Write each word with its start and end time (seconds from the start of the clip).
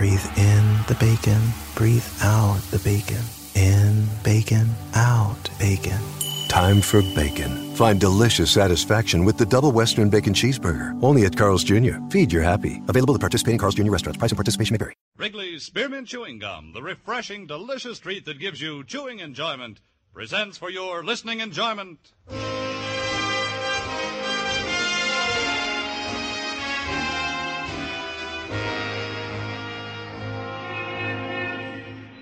Breathe 0.00 0.24
in 0.38 0.64
the 0.88 0.96
bacon, 0.98 1.42
breathe 1.74 2.06
out 2.22 2.58
the 2.70 2.78
bacon. 2.78 3.22
In 3.54 4.06
bacon, 4.24 4.70
out 4.94 5.50
bacon. 5.58 6.00
Time 6.48 6.80
for 6.80 7.02
bacon. 7.14 7.76
Find 7.76 8.00
delicious 8.00 8.50
satisfaction 8.50 9.26
with 9.26 9.36
the 9.36 9.44
double 9.44 9.72
Western 9.72 10.08
Bacon 10.08 10.32
Cheeseburger. 10.32 10.98
Only 11.02 11.26
at 11.26 11.36
Carl's 11.36 11.62
Jr. 11.62 11.98
Feed 12.08 12.32
your 12.32 12.42
happy. 12.42 12.80
Available 12.88 13.12
at 13.12 13.20
participating 13.20 13.58
Carl's 13.58 13.74
Jr. 13.74 13.90
restaurants. 13.90 14.16
Price 14.16 14.30
and 14.30 14.38
participation 14.38 14.72
may 14.72 14.78
vary. 14.78 14.94
Wrigley's 15.18 15.64
Spearmint 15.64 16.08
Chewing 16.08 16.38
Gum, 16.38 16.72
the 16.72 16.80
refreshing, 16.80 17.46
delicious 17.46 17.98
treat 17.98 18.24
that 18.24 18.38
gives 18.38 18.62
you 18.62 18.82
chewing 18.84 19.18
enjoyment, 19.18 19.82
presents 20.14 20.56
for 20.56 20.70
your 20.70 21.04
listening 21.04 21.40
enjoyment. 21.40 22.12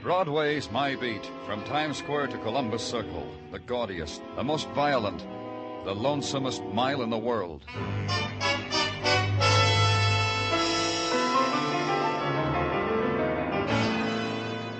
Broadway's 0.08 0.70
My 0.70 0.96
Beat, 0.96 1.30
from 1.44 1.62
Times 1.64 1.98
Square 1.98 2.28
to 2.28 2.38
Columbus 2.38 2.82
Circle, 2.82 3.30
the 3.52 3.58
gaudiest, 3.58 4.22
the 4.36 4.42
most 4.42 4.66
violent, 4.68 5.18
the 5.84 5.94
lonesomest 5.94 6.64
mile 6.72 7.02
in 7.02 7.10
the 7.10 7.18
world. 7.18 7.62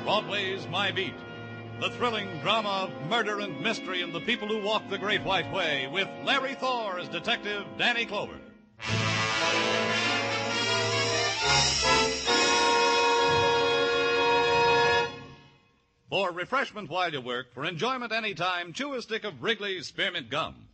Broadway's 0.03 0.67
My 0.69 0.93
Beat, 0.93 1.12
the 1.79 1.91
thrilling 1.91 2.41
drama 2.41 2.89
of 2.89 3.11
murder 3.11 3.41
and 3.41 3.61
mystery 3.61 4.00
and 4.00 4.15
the 4.15 4.21
people 4.21 4.49
who 4.49 4.62
walk 4.62 4.88
the 4.88 4.97
Great 4.97 5.22
White 5.25 5.53
Way, 5.53 5.88
with 5.93 6.09
Larry 6.25 6.55
Thor 6.55 6.99
as 6.99 7.09
Detective 7.11 7.67
Danny 7.77 8.06
Clover. 8.06 8.38
For 16.08 16.32
refreshment 16.32 16.88
while 16.88 17.12
you 17.12 17.20
work, 17.20 17.52
for 17.52 17.66
enjoyment 17.66 18.12
anytime, 18.12 18.72
chew 18.72 18.94
a 18.94 19.02
stick 19.02 19.24
of 19.24 19.42
Wrigley's 19.42 19.88
Spearmint 19.88 20.30
Gum. 20.30 20.69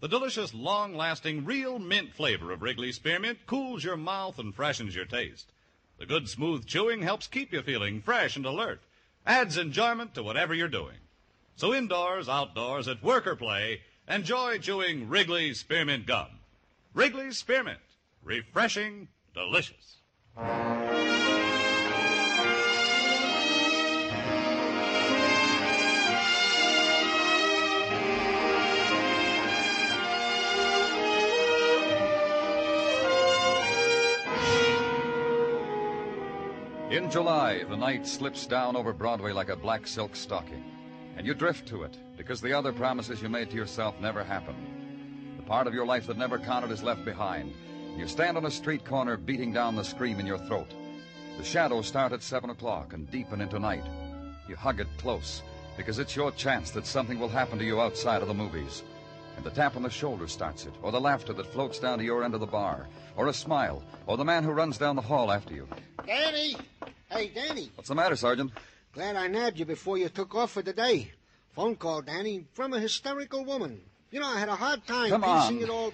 The 0.00 0.08
delicious, 0.08 0.52
long 0.52 0.94
lasting, 0.94 1.46
real 1.46 1.78
mint 1.78 2.12
flavor 2.12 2.52
of 2.52 2.60
Wrigley's 2.60 2.96
Spearmint 2.96 3.46
cools 3.46 3.82
your 3.82 3.96
mouth 3.96 4.38
and 4.38 4.54
freshens 4.54 4.94
your 4.94 5.06
taste. 5.06 5.50
The 5.98 6.04
good, 6.04 6.28
smooth 6.28 6.66
chewing 6.66 7.00
helps 7.00 7.26
keep 7.26 7.50
you 7.50 7.62
feeling 7.62 8.02
fresh 8.02 8.36
and 8.36 8.44
alert, 8.44 8.82
adds 9.24 9.56
enjoyment 9.56 10.14
to 10.14 10.22
whatever 10.22 10.52
you're 10.52 10.68
doing. 10.68 10.98
So, 11.56 11.72
indoors, 11.72 12.28
outdoors, 12.28 12.86
at 12.86 13.02
work 13.02 13.26
or 13.26 13.36
play, 13.36 13.80
enjoy 14.06 14.58
chewing 14.58 15.08
Wrigley's 15.08 15.60
Spearmint 15.60 16.04
Gum. 16.04 16.28
Wrigley's 16.92 17.38
Spearmint. 17.38 17.80
Refreshing, 18.22 19.08
delicious. 19.32 19.96
In 36.94 37.10
July, 37.10 37.64
the 37.64 37.76
night 37.76 38.06
slips 38.06 38.46
down 38.46 38.76
over 38.76 38.92
Broadway 38.92 39.32
like 39.32 39.48
a 39.48 39.56
black 39.56 39.84
silk 39.84 40.14
stocking, 40.14 40.62
and 41.16 41.26
you 41.26 41.34
drift 41.34 41.66
to 41.66 41.82
it 41.82 41.98
because 42.16 42.40
the 42.40 42.52
other 42.52 42.72
promises 42.72 43.20
you 43.20 43.28
made 43.28 43.50
to 43.50 43.56
yourself 43.56 44.00
never 44.00 44.22
happen. 44.22 45.34
The 45.36 45.42
part 45.42 45.66
of 45.66 45.74
your 45.74 45.86
life 45.86 46.06
that 46.06 46.16
never 46.16 46.38
counted 46.38 46.70
is 46.70 46.84
left 46.84 47.04
behind. 47.04 47.52
You 47.96 48.06
stand 48.06 48.36
on 48.36 48.46
a 48.46 48.50
street 48.50 48.84
corner 48.84 49.16
beating 49.16 49.52
down 49.52 49.74
the 49.74 49.82
scream 49.82 50.20
in 50.20 50.26
your 50.26 50.38
throat. 50.38 50.72
The 51.36 51.42
shadows 51.42 51.88
start 51.88 52.12
at 52.12 52.22
7 52.22 52.50
o'clock 52.50 52.92
and 52.92 53.10
deepen 53.10 53.40
into 53.40 53.58
night. 53.58 53.84
You 54.48 54.54
hug 54.54 54.78
it 54.78 54.86
close 54.96 55.42
because 55.76 55.98
it's 55.98 56.14
your 56.14 56.30
chance 56.30 56.70
that 56.70 56.86
something 56.86 57.18
will 57.18 57.28
happen 57.28 57.58
to 57.58 57.64
you 57.64 57.80
outside 57.80 58.22
of 58.22 58.28
the 58.28 58.34
movies. 58.34 58.84
And 59.34 59.44
the 59.44 59.50
tap 59.50 59.74
on 59.74 59.82
the 59.82 59.90
shoulder 59.90 60.28
starts 60.28 60.64
it, 60.64 60.74
or 60.80 60.92
the 60.92 61.00
laughter 61.00 61.32
that 61.32 61.52
floats 61.52 61.80
down 61.80 61.98
to 61.98 62.04
your 62.04 62.22
end 62.22 62.34
of 62.34 62.40
the 62.40 62.46
bar, 62.46 62.86
or 63.16 63.26
a 63.26 63.32
smile, 63.32 63.82
or 64.06 64.16
the 64.16 64.24
man 64.24 64.44
who 64.44 64.52
runs 64.52 64.78
down 64.78 64.94
the 64.94 65.02
hall 65.02 65.32
after 65.32 65.52
you. 65.52 65.66
Danny! 66.06 66.56
Hey, 67.14 67.28
Danny. 67.28 67.70
What's 67.76 67.88
the 67.88 67.94
matter, 67.94 68.16
Sergeant? 68.16 68.50
Glad 68.92 69.14
I 69.14 69.28
nabbed 69.28 69.56
you 69.58 69.64
before 69.64 69.96
you 69.98 70.08
took 70.08 70.34
off 70.34 70.50
for 70.50 70.62
the 70.62 70.72
day. 70.72 71.12
Phone 71.52 71.76
call, 71.76 72.02
Danny, 72.02 72.44
from 72.54 72.72
a 72.72 72.80
hysterical 72.80 73.44
woman. 73.44 73.80
You 74.10 74.18
know, 74.18 74.26
I 74.26 74.40
had 74.40 74.48
a 74.48 74.56
hard 74.56 74.84
time 74.84 75.10
Come 75.10 75.22
piecing 75.22 75.58
on. 75.58 75.62
it 75.62 75.70
all. 75.70 75.92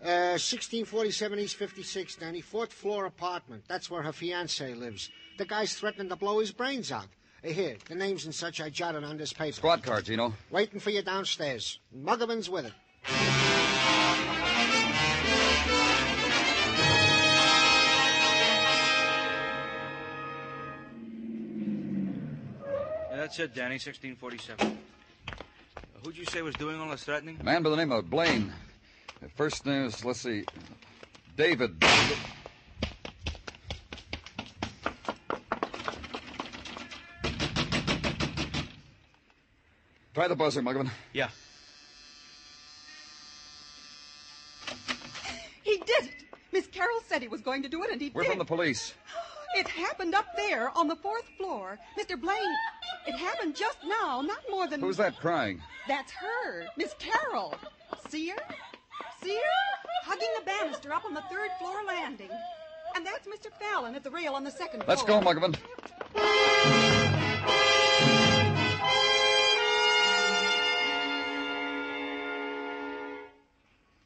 Uh, 0.00 0.38
1647 0.38 1.38
East 1.40 1.56
56, 1.56 2.16
Danny. 2.16 2.40
Fourth 2.40 2.72
floor 2.72 3.06
apartment. 3.06 3.64
That's 3.66 3.90
where 3.90 4.02
her 4.02 4.12
fiance 4.12 4.72
lives. 4.74 5.10
The 5.38 5.46
guy's 5.46 5.74
threatening 5.74 6.08
to 6.10 6.16
blow 6.16 6.38
his 6.38 6.52
brains 6.52 6.92
out. 6.92 7.08
Uh, 7.44 7.48
here, 7.48 7.76
the 7.88 7.96
names 7.96 8.24
and 8.24 8.34
such 8.34 8.60
I 8.60 8.70
jotted 8.70 9.02
on 9.02 9.16
this 9.16 9.32
paper. 9.32 9.56
Squad 9.56 9.82
car, 9.82 10.00
Gino. 10.00 10.32
Waiting 10.50 10.78
for 10.78 10.90
you 10.90 11.02
downstairs. 11.02 11.80
Muggavan's 11.96 12.48
with 12.48 12.66
it. 12.66 12.72
That's 23.26 23.40
it, 23.40 23.54
Danny, 23.56 23.74
1647. 23.74 24.78
Uh, 25.26 25.32
who'd 26.04 26.16
you 26.16 26.24
say 26.26 26.42
was 26.42 26.54
doing 26.54 26.80
all 26.80 26.88
this 26.88 27.02
threatening? 27.02 27.36
A 27.40 27.42
man 27.42 27.60
by 27.60 27.70
the 27.70 27.76
name 27.76 27.90
of 27.90 28.08
Blaine. 28.08 28.52
First 29.34 29.66
name 29.66 29.86
is, 29.86 30.04
let's 30.04 30.20
see, 30.20 30.44
David. 31.36 31.74
Try 40.14 40.28
the 40.28 40.36
buzzer, 40.36 40.62
Muggavan. 40.62 40.88
Yeah. 41.12 41.30
He 45.64 45.78
did 45.78 46.04
it. 46.04 46.14
Miss 46.52 46.68
Carroll 46.68 47.00
said 47.08 47.22
he 47.22 47.28
was 47.28 47.40
going 47.40 47.64
to 47.64 47.68
do 47.68 47.82
it, 47.82 47.90
and 47.90 48.00
he 48.00 48.10
did 48.10 48.14
We're 48.14 48.22
did. 48.22 48.28
from 48.30 48.38
the 48.38 48.44
police. 48.44 48.94
It 49.56 49.68
happened 49.68 50.14
up 50.14 50.26
there 50.36 50.70
on 50.76 50.86
the 50.86 50.96
fourth 50.96 51.24
floor. 51.38 51.78
Mr. 51.98 52.20
Blaine, 52.20 52.54
it 53.06 53.14
happened 53.14 53.54
just 53.54 53.78
now, 53.84 54.20
not 54.20 54.40
more 54.50 54.66
than. 54.66 54.80
Who's 54.80 54.96
that 54.96 55.18
crying? 55.18 55.62
That's 55.88 56.12
her, 56.12 56.66
Miss 56.76 56.94
Carroll. 56.98 57.54
See 58.08 58.28
her? 58.28 58.36
See 59.22 59.34
her? 59.34 59.88
Hugging 60.02 60.28
the 60.38 60.44
banister 60.44 60.92
up 60.92 61.04
on 61.04 61.14
the 61.14 61.22
third 61.22 61.50
floor 61.58 61.84
landing. 61.86 62.30
And 62.94 63.04
that's 63.06 63.26
Mr. 63.26 63.52
Fallon 63.58 63.94
at 63.94 64.04
the 64.04 64.10
rail 64.10 64.34
on 64.34 64.44
the 64.44 64.50
second 64.50 64.84
Let's 64.86 65.02
go, 65.02 65.20
Muggavan. 65.20 65.56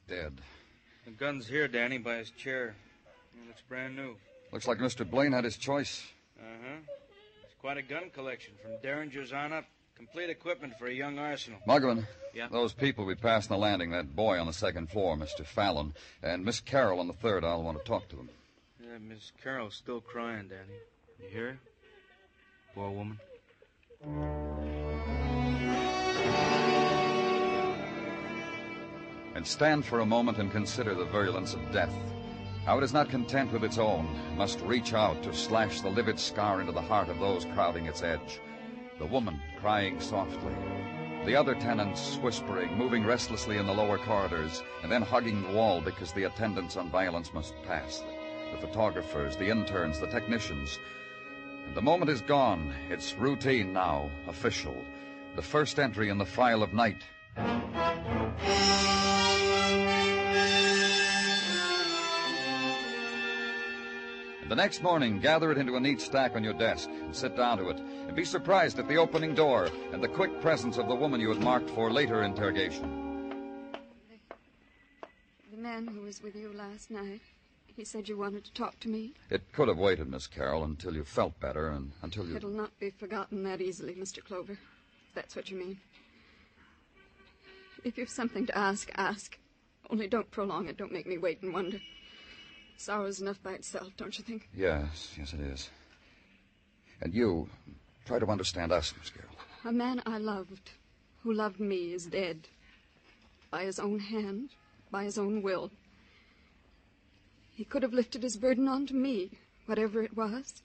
Dead. 0.08 0.40
The 1.04 1.10
gun's 1.12 1.46
here, 1.46 1.68
Danny, 1.68 1.98
by 1.98 2.16
his 2.16 2.30
chair. 2.30 2.74
It 3.34 3.46
looks 3.46 3.62
brand 3.68 3.94
new. 3.94 4.16
Looks 4.52 4.66
like 4.66 4.78
Mr. 4.78 5.08
Blaine 5.08 5.32
had 5.32 5.44
his 5.44 5.56
choice. 5.56 6.04
Quite 7.60 7.76
a 7.76 7.82
gun 7.82 8.08
collection 8.14 8.54
from 8.62 8.72
Derringers 8.82 9.32
on 9.32 9.52
up. 9.52 9.66
Complete 9.94 10.30
equipment 10.30 10.72
for 10.78 10.86
a 10.86 10.94
young 10.94 11.18
arsenal. 11.18 11.60
Muggavan. 11.68 12.06
Yeah? 12.32 12.48
Those 12.50 12.72
people 12.72 13.04
we 13.04 13.14
passed 13.14 13.50
on 13.50 13.58
the 13.58 13.62
landing, 13.62 13.90
that 13.90 14.16
boy 14.16 14.40
on 14.40 14.46
the 14.46 14.52
second 14.54 14.88
floor, 14.88 15.14
Mr. 15.14 15.44
Fallon, 15.44 15.92
and 16.22 16.42
Miss 16.42 16.60
Carroll 16.60 17.00
on 17.00 17.06
the 17.06 17.12
third, 17.12 17.44
I'll 17.44 17.62
want 17.62 17.76
to 17.76 17.84
talk 17.84 18.08
to 18.08 18.16
them. 18.16 18.30
Yeah, 18.82 18.96
Miss 18.96 19.30
Carroll's 19.42 19.74
still 19.74 20.00
crying, 20.00 20.48
Danny. 20.48 20.78
You 21.22 21.28
hear 21.28 21.48
her? 21.50 21.58
Poor 22.74 22.90
woman. 22.90 23.18
And 29.34 29.46
stand 29.46 29.84
for 29.84 30.00
a 30.00 30.06
moment 30.06 30.38
and 30.38 30.50
consider 30.50 30.94
the 30.94 31.04
virulence 31.04 31.52
of 31.52 31.72
death. 31.72 31.92
How 32.66 32.76
it 32.76 32.84
is 32.84 32.92
not 32.92 33.08
content 33.08 33.52
with 33.52 33.64
its 33.64 33.78
own, 33.78 34.06
must 34.36 34.60
reach 34.60 34.92
out 34.92 35.22
to 35.22 35.34
slash 35.34 35.80
the 35.80 35.88
livid 35.88 36.20
scar 36.20 36.60
into 36.60 36.72
the 36.72 36.82
heart 36.82 37.08
of 37.08 37.18
those 37.18 37.46
crowding 37.46 37.86
its 37.86 38.02
edge. 38.02 38.40
The 38.98 39.06
woman 39.06 39.40
crying 39.60 39.98
softly. 39.98 40.54
The 41.24 41.34
other 41.34 41.54
tenants 41.54 42.16
whispering, 42.16 42.76
moving 42.76 43.04
restlessly 43.04 43.56
in 43.56 43.66
the 43.66 43.72
lower 43.72 43.96
corridors, 43.98 44.62
and 44.82 44.92
then 44.92 45.02
hugging 45.02 45.42
the 45.42 45.52
wall 45.52 45.80
because 45.80 46.12
the 46.12 46.24
attendants 46.24 46.76
on 46.76 46.90
violence 46.90 47.32
must 47.32 47.54
pass. 47.62 48.02
The 48.52 48.66
photographers, 48.66 49.36
the 49.36 49.48
interns, 49.48 49.98
the 49.98 50.06
technicians. 50.08 50.78
And 51.66 51.74
the 51.74 51.82
moment 51.82 52.10
is 52.10 52.20
gone. 52.20 52.74
It's 52.90 53.14
routine 53.14 53.72
now, 53.72 54.10
official. 54.28 54.76
The 55.34 55.42
first 55.42 55.78
entry 55.78 56.10
in 56.10 56.18
the 56.18 56.26
file 56.26 56.62
of 56.62 56.74
night. 56.74 57.04
The 64.50 64.56
next 64.56 64.82
morning, 64.82 65.20
gather 65.20 65.52
it 65.52 65.58
into 65.58 65.76
a 65.76 65.80
neat 65.80 66.00
stack 66.00 66.34
on 66.34 66.42
your 66.42 66.54
desk 66.54 66.90
and 66.90 67.14
sit 67.14 67.36
down 67.36 67.58
to 67.58 67.68
it. 67.68 67.78
And 67.78 68.16
be 68.16 68.24
surprised 68.24 68.80
at 68.80 68.88
the 68.88 68.96
opening 68.96 69.32
door 69.32 69.68
and 69.92 70.02
the 70.02 70.08
quick 70.08 70.40
presence 70.40 70.76
of 70.76 70.88
the 70.88 70.94
woman 70.96 71.20
you 71.20 71.28
had 71.28 71.38
marked 71.40 71.70
for 71.70 71.88
later 71.88 72.24
interrogation. 72.24 73.30
The 75.52 75.56
man 75.56 75.86
who 75.86 76.00
was 76.00 76.20
with 76.20 76.34
you 76.34 76.52
last 76.52 76.90
night, 76.90 77.20
he 77.76 77.84
said 77.84 78.08
you 78.08 78.18
wanted 78.18 78.44
to 78.44 78.52
talk 78.52 78.80
to 78.80 78.88
me. 78.88 79.12
It 79.30 79.52
could 79.52 79.68
have 79.68 79.78
waited, 79.78 80.10
Miss 80.10 80.26
Carroll, 80.26 80.64
until 80.64 80.96
you 80.96 81.04
felt 81.04 81.38
better 81.38 81.68
and 81.68 81.92
until 82.02 82.26
you. 82.26 82.34
It'll 82.34 82.50
not 82.50 82.76
be 82.80 82.90
forgotten 82.90 83.44
that 83.44 83.60
easily, 83.60 83.94
Mr. 83.94 84.18
Clover, 84.24 84.54
if 84.54 85.14
that's 85.14 85.36
what 85.36 85.48
you 85.48 85.58
mean. 85.58 85.78
If 87.84 87.96
you've 87.96 88.10
something 88.10 88.46
to 88.46 88.58
ask, 88.58 88.90
ask. 88.96 89.38
Only 89.90 90.08
don't 90.08 90.28
prolong 90.32 90.66
it. 90.66 90.76
Don't 90.76 90.92
make 90.92 91.06
me 91.06 91.18
wait 91.18 91.40
and 91.40 91.54
wonder. 91.54 91.78
Sorrow's 92.80 93.20
enough 93.20 93.42
by 93.42 93.52
itself, 93.52 93.92
don't 93.98 94.16
you 94.16 94.24
think? 94.24 94.48
Yes, 94.56 95.14
yes, 95.18 95.34
it 95.34 95.40
is. 95.40 95.68
And 97.02 97.12
you, 97.12 97.46
try 98.06 98.18
to 98.18 98.26
understand 98.26 98.72
us, 98.72 98.94
Miss 98.98 99.10
Carroll. 99.10 99.36
A 99.66 99.70
man 99.70 100.02
I 100.06 100.16
loved, 100.16 100.70
who 101.22 101.34
loved 101.34 101.60
me, 101.60 101.92
is 101.92 102.06
dead. 102.06 102.48
By 103.50 103.64
his 103.64 103.78
own 103.78 103.98
hand, 103.98 104.48
by 104.90 105.04
his 105.04 105.18
own 105.18 105.42
will. 105.42 105.70
He 107.54 107.64
could 107.64 107.82
have 107.82 107.92
lifted 107.92 108.22
his 108.22 108.38
burden 108.38 108.66
onto 108.66 108.94
me, 108.94 109.32
whatever 109.66 110.02
it 110.02 110.16
was, 110.16 110.62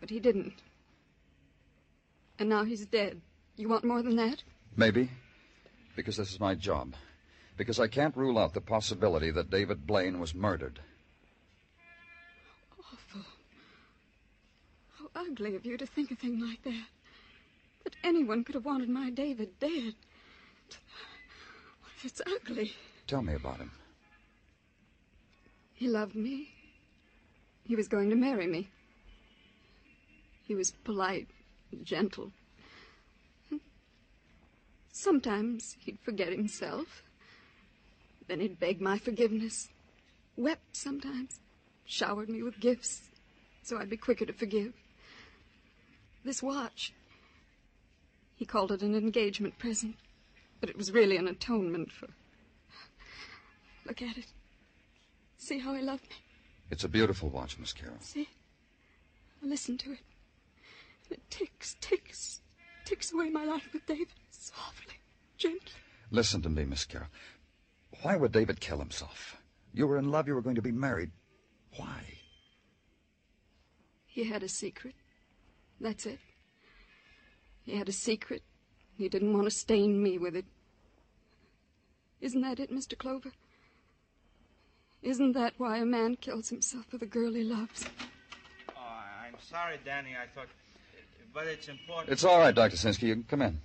but 0.00 0.10
he 0.10 0.18
didn't. 0.18 0.54
And 2.40 2.48
now 2.48 2.64
he's 2.64 2.86
dead. 2.86 3.20
You 3.54 3.68
want 3.68 3.84
more 3.84 4.02
than 4.02 4.16
that? 4.16 4.42
Maybe. 4.76 5.08
Because 5.94 6.16
this 6.16 6.32
is 6.32 6.40
my 6.40 6.56
job. 6.56 6.94
Because 7.56 7.78
I 7.78 7.86
can't 7.86 8.16
rule 8.16 8.36
out 8.36 8.52
the 8.52 8.60
possibility 8.60 9.30
that 9.30 9.48
David 9.48 9.86
Blaine 9.86 10.18
was 10.18 10.34
murdered. 10.34 10.80
Awful. 12.92 13.20
How 14.98 15.06
ugly 15.20 15.54
of 15.56 15.64
you 15.64 15.76
to 15.76 15.86
think 15.86 16.10
a 16.10 16.16
thing 16.16 16.40
like 16.40 16.62
that. 16.64 16.86
That 17.84 17.96
anyone 18.04 18.44
could 18.44 18.54
have 18.54 18.64
wanted 18.64 18.88
my 18.88 19.10
David 19.10 19.58
dead. 19.58 19.94
It's 22.02 22.20
ugly. 22.26 22.72
Tell 23.06 23.22
me 23.22 23.34
about 23.34 23.58
him. 23.58 23.70
He 25.74 25.88
loved 25.88 26.14
me. 26.14 26.48
He 27.64 27.76
was 27.76 27.88
going 27.88 28.10
to 28.10 28.16
marry 28.16 28.46
me. 28.46 28.68
He 30.46 30.54
was 30.54 30.70
polite, 30.84 31.28
gentle. 31.82 32.32
Sometimes 34.92 35.76
he'd 35.80 35.98
forget 36.00 36.32
himself. 36.32 37.02
Then 38.28 38.40
he'd 38.40 38.58
beg 38.58 38.80
my 38.80 38.98
forgiveness. 38.98 39.68
Wept 40.36 40.76
sometimes. 40.76 41.40
Showered 41.84 42.28
me 42.28 42.42
with 42.42 42.60
gifts 42.60 43.10
so 43.62 43.78
I'd 43.78 43.90
be 43.90 43.96
quicker 43.96 44.26
to 44.26 44.32
forgive. 44.32 44.72
This 46.24 46.42
watch, 46.42 46.92
he 48.36 48.44
called 48.44 48.72
it 48.72 48.82
an 48.82 48.94
engagement 48.94 49.58
present, 49.58 49.96
but 50.60 50.68
it 50.68 50.76
was 50.76 50.92
really 50.92 51.16
an 51.16 51.28
atonement 51.28 51.90
for. 51.90 52.08
Look 53.86 54.02
at 54.02 54.18
it. 54.18 54.26
See 55.38 55.58
how 55.58 55.74
he 55.74 55.82
loved 55.82 56.04
me? 56.04 56.16
It's 56.70 56.84
a 56.84 56.88
beautiful 56.88 57.30
watch, 57.30 57.58
Miss 57.58 57.72
Carroll. 57.72 57.96
See? 58.00 58.28
Listen 59.42 59.78
to 59.78 59.92
it. 59.92 59.98
And 61.08 61.18
It 61.18 61.30
ticks, 61.30 61.76
ticks, 61.80 62.40
ticks 62.84 63.12
away 63.12 63.30
my 63.30 63.44
life 63.44 63.68
with 63.72 63.86
David. 63.86 64.08
Softly, 64.30 64.94
gently. 65.38 65.72
Listen 66.10 66.42
to 66.42 66.48
me, 66.48 66.64
Miss 66.64 66.84
Carroll. 66.84 67.08
Why 68.02 68.16
would 68.16 68.32
David 68.32 68.60
kill 68.60 68.78
himself? 68.78 69.36
You 69.72 69.86
were 69.86 69.98
in 69.98 70.10
love, 70.10 70.28
you 70.28 70.34
were 70.34 70.42
going 70.42 70.56
to 70.56 70.62
be 70.62 70.72
married. 70.72 71.10
Why? 71.76 72.02
He 74.06 74.24
had 74.24 74.42
a 74.42 74.48
secret. 74.48 74.94
That's 75.80 76.06
it. 76.06 76.18
He 77.64 77.76
had 77.76 77.88
a 77.88 77.92
secret. 77.92 78.42
He 78.96 79.08
didn't 79.08 79.32
want 79.32 79.46
to 79.46 79.50
stain 79.50 80.02
me 80.02 80.18
with 80.18 80.36
it. 80.36 80.44
Isn't 82.20 82.42
that 82.42 82.60
it, 82.60 82.70
Mr. 82.70 82.98
Clover? 82.98 83.32
Isn't 85.02 85.32
that 85.32 85.54
why 85.56 85.78
a 85.78 85.86
man 85.86 86.16
kills 86.16 86.50
himself 86.50 86.84
for 86.86 86.98
the 86.98 87.06
girl 87.06 87.32
he 87.32 87.42
loves? 87.42 87.86
Oh, 88.76 89.02
I'm 89.24 89.34
sorry, 89.40 89.78
Danny. 89.84 90.10
I 90.10 90.26
thought. 90.34 90.48
But 91.32 91.46
it's 91.46 91.68
important. 91.68 92.12
It's 92.12 92.24
all 92.24 92.38
right, 92.38 92.54
Dr. 92.54 92.76
Sinsky. 92.76 93.04
You 93.04 93.14
can 93.14 93.24
come 93.24 93.42
in. 93.42 93.60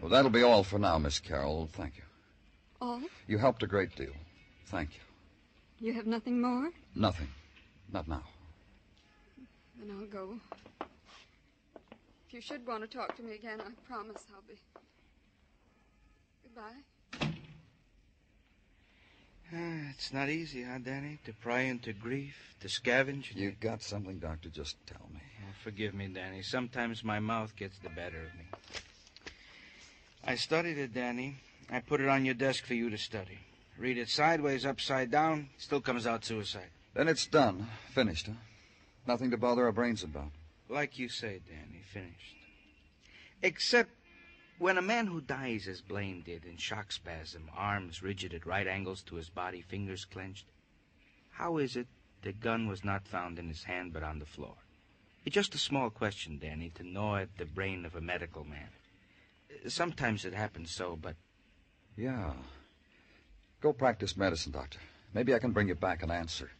Well, 0.00 0.10
that'll 0.10 0.30
be 0.30 0.42
all 0.42 0.62
for 0.62 0.78
now, 0.78 0.98
Miss 0.98 1.18
Carroll. 1.18 1.68
Thank 1.72 1.96
you. 1.96 2.02
All? 2.80 3.00
You 3.26 3.38
helped 3.38 3.62
a 3.62 3.66
great 3.66 3.96
deal. 3.96 4.12
Thank 4.66 4.90
you. 4.94 5.86
You 5.86 5.94
have 5.94 6.06
nothing 6.06 6.40
more? 6.40 6.70
Nothing. 6.94 7.28
Not 7.92 8.06
now. 8.06 8.24
Then 9.78 9.96
I'll 9.96 10.06
go. 10.06 10.40
If 12.28 12.34
you 12.34 12.40
should 12.40 12.66
want 12.66 12.82
to 12.82 12.88
talk 12.88 13.16
to 13.16 13.22
me 13.22 13.34
again, 13.34 13.60
I 13.60 13.70
promise 13.86 14.24
I'll 14.34 14.42
be. 14.46 14.58
Goodbye. 16.42 16.82
Ah, 19.54 19.90
it's 19.90 20.12
not 20.12 20.28
easy, 20.28 20.62
huh, 20.62 20.78
Danny? 20.84 21.18
To 21.24 21.32
pry 21.32 21.60
into 21.60 21.94
grief, 21.94 22.54
to 22.60 22.68
scavenge. 22.68 23.34
You've 23.34 23.60
got 23.60 23.82
something, 23.82 24.18
Doctor? 24.18 24.50
Just 24.50 24.76
tell 24.86 25.08
me. 25.12 25.20
Oh, 25.42 25.54
forgive 25.64 25.94
me, 25.94 26.08
Danny. 26.08 26.42
Sometimes 26.42 27.02
my 27.02 27.18
mouth 27.18 27.56
gets 27.56 27.78
the 27.78 27.88
better 27.88 28.18
of 28.18 28.34
me. 28.38 28.44
I 30.24 30.34
studied 30.34 30.76
it, 30.76 30.92
Danny. 30.92 31.36
I 31.70 31.80
put 31.80 32.02
it 32.02 32.08
on 32.08 32.26
your 32.26 32.34
desk 32.34 32.66
for 32.66 32.74
you 32.74 32.90
to 32.90 32.98
study. 32.98 33.38
Read 33.78 33.96
it 33.96 34.10
sideways, 34.10 34.66
upside 34.66 35.10
down, 35.10 35.48
still 35.56 35.80
comes 35.80 36.06
out 36.06 36.24
suicide. 36.24 36.68
Then 36.94 37.08
it's 37.08 37.26
done. 37.26 37.68
Finished, 37.94 38.26
huh? 38.26 38.32
Nothing 39.08 39.30
to 39.30 39.38
bother 39.38 39.64
our 39.64 39.72
brains 39.72 40.04
about. 40.04 40.32
Like 40.68 40.98
you 40.98 41.08
say, 41.08 41.40
Danny, 41.48 41.80
finished. 41.82 42.36
Except 43.42 43.90
when 44.58 44.76
a 44.76 44.82
man 44.82 45.06
who 45.06 45.22
dies 45.22 45.66
as 45.66 45.80
Blaine 45.80 46.20
did 46.20 46.44
in 46.44 46.58
shock 46.58 46.92
spasm, 46.92 47.48
arms 47.56 48.02
rigid 48.02 48.34
at 48.34 48.44
right 48.44 48.66
angles 48.66 49.02
to 49.04 49.14
his 49.14 49.30
body, 49.30 49.62
fingers 49.62 50.04
clenched, 50.04 50.44
how 51.30 51.56
is 51.56 51.74
it 51.74 51.86
the 52.20 52.32
gun 52.32 52.68
was 52.68 52.84
not 52.84 53.08
found 53.08 53.38
in 53.38 53.48
his 53.48 53.64
hand 53.64 53.94
but 53.94 54.02
on 54.02 54.18
the 54.18 54.26
floor? 54.26 54.56
It's 55.24 55.34
just 55.34 55.54
a 55.54 55.58
small 55.58 55.88
question, 55.88 56.38
Danny, 56.38 56.70
to 56.74 56.82
gnaw 56.82 57.16
at 57.16 57.38
the 57.38 57.46
brain 57.46 57.86
of 57.86 57.96
a 57.96 58.02
medical 58.02 58.44
man. 58.44 58.68
Sometimes 59.68 60.26
it 60.26 60.34
happens 60.34 60.70
so, 60.70 60.98
but. 61.00 61.16
Yeah. 61.96 62.34
Go 63.62 63.72
practice 63.72 64.18
medicine, 64.18 64.52
Doctor. 64.52 64.80
Maybe 65.14 65.34
I 65.34 65.38
can 65.38 65.52
bring 65.52 65.68
you 65.68 65.74
back 65.74 66.02
an 66.02 66.10
answer. 66.10 66.50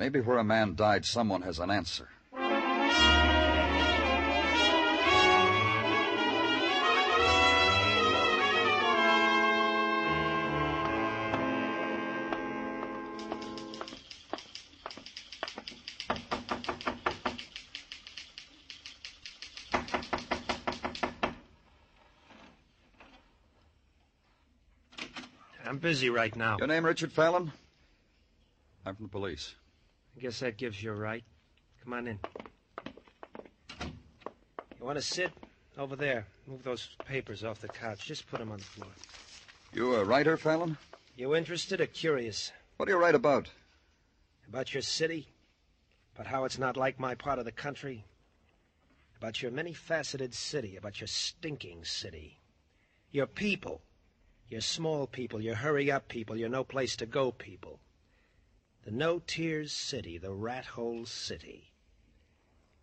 Maybe 0.00 0.18
where 0.18 0.38
a 0.38 0.44
man 0.44 0.76
died, 0.76 1.04
someone 1.04 1.42
has 1.42 1.58
an 1.58 1.70
answer. 1.70 2.08
I'm 25.66 25.76
busy 25.76 26.08
right 26.08 26.34
now. 26.34 26.56
Your 26.58 26.68
name, 26.68 26.86
Richard 26.86 27.12
Fallon? 27.12 27.52
I'm 28.86 28.96
from 28.96 29.04
the 29.04 29.10
police. 29.10 29.56
I 30.16 30.20
guess 30.20 30.40
that 30.40 30.56
gives 30.56 30.82
you 30.82 30.92
a 30.92 30.94
right. 30.94 31.24
Come 31.84 31.94
on 31.94 32.08
in. 32.08 32.18
You 34.78 34.86
want 34.86 34.96
to 34.96 35.02
sit? 35.02 35.30
Over 35.78 35.96
there. 35.96 36.26
Move 36.46 36.62
those 36.64 36.88
papers 37.06 37.44
off 37.44 37.60
the 37.60 37.68
couch. 37.68 38.04
Just 38.06 38.28
put 38.28 38.38
them 38.38 38.50
on 38.50 38.58
the 38.58 38.64
floor. 38.64 38.90
You 39.72 39.94
a 39.94 40.04
writer, 40.04 40.36
Fallon? 40.36 40.76
You 41.16 41.34
interested 41.34 41.80
or 41.80 41.86
curious? 41.86 42.52
What 42.76 42.86
do 42.86 42.92
you 42.92 42.98
write 42.98 43.14
about? 43.14 43.48
About 44.48 44.74
your 44.74 44.82
city? 44.82 45.28
About 46.14 46.26
how 46.26 46.44
it's 46.44 46.58
not 46.58 46.76
like 46.76 46.98
my 46.98 47.14
part 47.14 47.38
of 47.38 47.44
the 47.44 47.52
country? 47.52 48.04
About 49.16 49.42
your 49.42 49.50
many 49.50 49.72
faceted 49.72 50.34
city? 50.34 50.76
About 50.76 51.00
your 51.00 51.08
stinking 51.08 51.84
city? 51.84 52.40
Your 53.10 53.26
people? 53.26 53.82
Your 54.48 54.60
small 54.60 55.06
people, 55.06 55.40
your 55.40 55.54
hurry 55.54 55.92
up 55.92 56.08
people, 56.08 56.36
your 56.36 56.48
no 56.48 56.64
place 56.64 56.96
to 56.96 57.06
go 57.06 57.30
people. 57.30 57.78
The 58.84 58.90
no 58.90 59.18
tears 59.18 59.72
city, 59.72 60.18
the 60.18 60.32
rat 60.32 60.64
hole 60.64 61.04
city. 61.04 61.72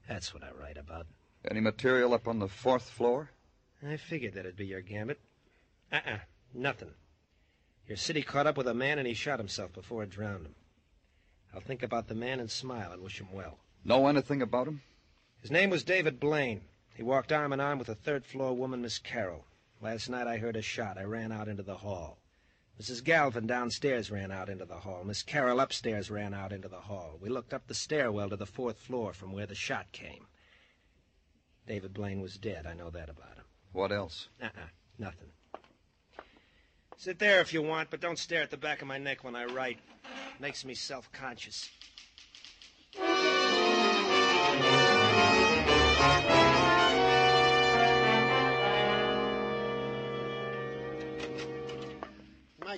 That's 0.07 0.33
what 0.33 0.43
I 0.43 0.51
write 0.51 0.77
about. 0.77 1.07
Any 1.49 1.59
material 1.59 2.13
up 2.13 2.27
on 2.27 2.39
the 2.39 2.47
fourth 2.47 2.89
floor? 2.89 3.31
I 3.85 3.97
figured 3.97 4.33
that'd 4.33 4.55
be 4.55 4.67
your 4.67 4.81
gambit. 4.81 5.19
Uh 5.91 5.99
uh 6.05 6.17
nothing. 6.53 6.93
Your 7.87 7.97
city 7.97 8.21
caught 8.21 8.47
up 8.47 8.57
with 8.57 8.67
a 8.67 8.73
man 8.73 8.99
and 8.99 9.07
he 9.07 9.13
shot 9.13 9.39
himself 9.39 9.73
before 9.73 10.03
it 10.03 10.09
drowned 10.09 10.45
him. 10.45 10.55
I'll 11.53 11.61
think 11.61 11.83
about 11.83 12.07
the 12.07 12.15
man 12.15 12.39
and 12.39 12.51
smile 12.51 12.91
and 12.91 13.01
wish 13.01 13.19
him 13.19 13.31
well. 13.31 13.57
Know 13.83 14.07
anything 14.07 14.41
about 14.41 14.67
him? 14.67 14.81
His 15.41 15.51
name 15.51 15.69
was 15.69 15.83
David 15.83 16.19
Blaine. 16.19 16.61
He 16.95 17.03
walked 17.03 17.31
arm 17.31 17.53
in 17.53 17.59
arm 17.59 17.79
with 17.79 17.89
a 17.89 17.95
third 17.95 18.25
floor 18.25 18.53
woman, 18.53 18.81
Miss 18.81 18.97
Carroll. 18.99 19.45
Last 19.81 20.09
night 20.09 20.27
I 20.27 20.37
heard 20.37 20.55
a 20.55 20.61
shot. 20.61 20.97
I 20.97 21.03
ran 21.03 21.31
out 21.31 21.47
into 21.47 21.63
the 21.63 21.77
hall. 21.77 22.17
Mrs. 22.81 23.03
Galvin 23.03 23.47
downstairs 23.47 24.11
ran 24.11 24.31
out 24.31 24.49
into 24.49 24.65
the 24.65 24.79
hall. 24.79 25.03
Miss 25.03 25.23
Carroll 25.23 25.59
upstairs 25.59 26.11
ran 26.11 26.33
out 26.33 26.53
into 26.53 26.67
the 26.67 26.81
hall. 26.81 27.17
We 27.19 27.29
looked 27.29 27.53
up 27.53 27.65
the 27.67 27.73
stairwell 27.73 28.29
to 28.29 28.35
the 28.35 28.45
fourth 28.45 28.77
floor 28.79 29.13
from 29.13 29.31
where 29.31 29.47
the 29.47 29.55
shot 29.55 29.91
came. 29.91 30.27
David 31.67 31.93
Blaine 31.93 32.21
was 32.21 32.37
dead. 32.37 32.67
I 32.67 32.73
know 32.73 32.91
that 32.91 33.09
about 33.09 33.35
him. 33.35 33.45
What 33.73 33.91
else? 33.91 34.29
Uh-uh. 34.41 34.69
Nothing. 34.99 35.29
Sit 36.97 37.19
there 37.19 37.41
if 37.41 37.51
you 37.51 37.61
want, 37.61 37.89
but 37.89 37.99
don't 37.99 38.17
stare 38.17 38.41
at 38.41 38.51
the 38.51 38.57
back 38.57 38.81
of 38.81 38.87
my 38.87 38.97
neck 38.97 39.23
when 39.23 39.35
I 39.35 39.45
write. 39.45 39.79
It 40.35 40.41
makes 40.41 40.63
me 40.63 40.73
self-conscious. 40.73 41.69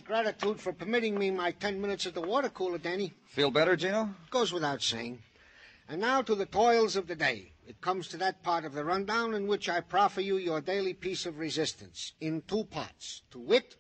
Gratitude 0.10 0.60
for 0.60 0.74
permitting 0.74 1.20
me 1.20 1.30
my 1.30 1.51
ten 1.51 1.80
minutes 1.80 2.08
at 2.08 2.16
the 2.16 2.22
water 2.22 2.50
cooler, 2.50 2.80
Danny. 2.80 3.13
Feel 3.28 3.51
better, 3.51 3.75
Gino? 3.75 4.10
Goes 4.32 4.51
without 4.51 4.82
saying. 4.82 5.20
And 5.88 6.01
now 6.01 6.24
to 6.24 6.34
the 6.34 6.48
toils 6.48 6.96
of 6.96 7.06
the 7.06 7.16
day. 7.16 7.51
It 7.68 7.80
comes 7.80 8.08
to 8.08 8.18
that 8.18 8.42
part 8.42 8.66
of 8.66 8.74
the 8.74 8.84
rundown 8.84 9.36
in 9.36 9.46
which 9.46 9.70
I 9.70 9.82
proffer 9.82 10.22
you 10.22 10.38
your 10.38 10.62
daily 10.62 10.96
piece 10.96 11.28
of 11.28 11.38
resistance 11.38 12.13
in 12.20 12.42
two 12.48 12.63
parts. 12.63 13.22
To 13.30 13.38
wit, 13.38 13.75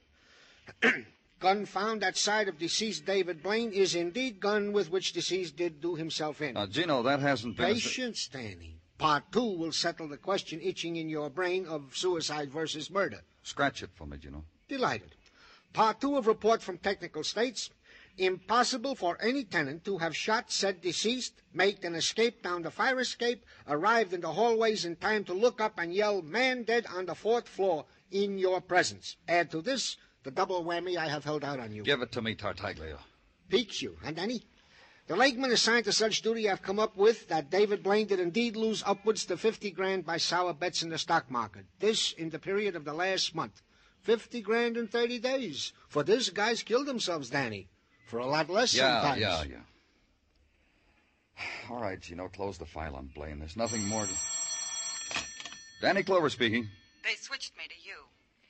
gun 1.39 1.65
found 1.65 2.03
at 2.03 2.15
side 2.15 2.47
of 2.47 2.59
deceased 2.59 3.07
David 3.07 3.41
Blaine 3.41 3.71
is 3.71 3.95
indeed 3.95 4.39
gun 4.39 4.71
with 4.71 4.91
which 4.91 5.13
deceased 5.13 5.57
did 5.57 5.81
do 5.81 5.95
himself 5.95 6.43
in. 6.43 6.53
Now, 6.53 6.67
Gino, 6.67 7.01
that 7.01 7.21
hasn't 7.21 7.57
been. 7.57 7.73
Patience, 7.73 8.27
Danny. 8.27 8.75
Part 8.99 9.31
two 9.31 9.57
will 9.57 9.71
settle 9.71 10.07
the 10.07 10.17
question 10.17 10.61
itching 10.61 10.97
in 10.97 11.09
your 11.09 11.31
brain 11.31 11.65
of 11.65 11.97
suicide 11.97 12.51
versus 12.51 12.91
murder. 12.91 13.21
Scratch 13.41 13.81
it 13.81 13.89
for 13.95 14.05
me, 14.05 14.17
Gino. 14.17 14.43
Delighted. 14.67 15.15
Part 15.73 16.01
two 16.01 16.17
of 16.17 16.27
report 16.27 16.61
from 16.61 16.77
technical 16.77 17.23
states. 17.23 17.69
Impossible 18.17 18.95
for 18.95 19.17
any 19.21 19.45
tenant 19.45 19.85
to 19.85 19.97
have 19.99 20.15
shot 20.15 20.51
said 20.51 20.81
deceased, 20.81 21.41
made 21.53 21.85
an 21.85 21.95
escape 21.95 22.43
down 22.43 22.63
the 22.63 22.71
fire 22.71 22.99
escape, 22.99 23.45
arrived 23.67 24.13
in 24.13 24.19
the 24.19 24.33
hallways 24.33 24.83
in 24.83 24.97
time 24.97 25.23
to 25.23 25.33
look 25.33 25.61
up 25.61 25.77
and 25.77 25.93
yell, 25.93 26.21
man 26.21 26.63
dead 26.63 26.85
on 26.87 27.05
the 27.05 27.15
fourth 27.15 27.47
floor 27.47 27.85
in 28.11 28.37
your 28.37 28.59
presence. 28.59 29.15
Add 29.27 29.51
to 29.51 29.61
this 29.61 29.95
the 30.23 30.31
double 30.31 30.65
whammy 30.65 30.97
I 30.97 31.07
have 31.07 31.23
held 31.23 31.45
out 31.45 31.59
on 31.59 31.71
you. 31.71 31.83
Give 31.83 32.01
it 32.01 32.11
to 32.11 32.21
me, 32.21 32.35
Tartaglia. 32.35 32.99
Piques 33.47 33.81
you, 33.81 33.97
and 34.03 34.15
Danny? 34.15 34.43
The 35.07 35.15
lakeman 35.15 35.51
assigned 35.51 35.85
to 35.85 35.91
such 35.91 36.21
duty 36.21 36.49
I've 36.49 36.61
come 36.61 36.77
up 36.77 36.97
with 36.97 37.29
that 37.29 37.49
David 37.49 37.81
Blaine 37.81 38.05
did 38.05 38.19
indeed 38.19 38.55
lose 38.55 38.83
upwards 38.85 39.25
to 39.25 39.37
50 39.37 39.71
grand 39.71 40.05
by 40.05 40.17
sour 40.17 40.53
bets 40.53 40.83
in 40.83 40.89
the 40.89 40.97
stock 40.97 41.31
market. 41.31 41.65
This 41.79 42.11
in 42.11 42.29
the 42.29 42.37
period 42.37 42.75
of 42.75 42.85
the 42.85 42.93
last 42.93 43.33
month. 43.33 43.61
50 44.01 44.41
grand 44.41 44.77
in 44.77 44.87
30 44.87 45.19
days. 45.19 45.73
For 45.87 46.03
this, 46.03 46.29
guys 46.29 46.63
killed 46.63 46.87
themselves, 46.87 47.29
Danny. 47.29 47.67
For 48.07 48.19
a 48.19 48.25
lot 48.25 48.49
less 48.49 48.73
yeah, 48.75 49.01
sometimes. 49.01 49.21
Yeah, 49.21 49.43
yeah, 49.43 49.57
All 51.69 51.81
right, 51.81 51.99
Gino, 51.99 52.27
close 52.27 52.57
the 52.57 52.65
file 52.65 52.95
on 52.95 53.09
Blaine. 53.13 53.39
There's 53.39 53.57
nothing 53.57 53.87
more 53.87 54.05
to... 54.05 54.13
Danny 55.81 56.03
Clover 56.03 56.29
speaking. 56.29 56.67
They 57.03 57.15
switched 57.15 57.55
me 57.57 57.63
to 57.67 57.75
you. 57.87 58.05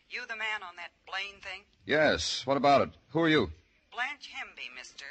You 0.10 0.22
the 0.28 0.36
man 0.36 0.64
on 0.68 0.76
that 0.78 0.90
Blaine 1.06 1.40
thing? 1.42 1.62
Yes. 1.86 2.46
What 2.46 2.58
about 2.58 2.82
it? 2.82 2.90
Who 3.10 3.22
are 3.22 3.30
you? 3.30 3.52
Blanche 3.94 4.32
Hemby, 4.34 4.74
mister. 4.76 5.06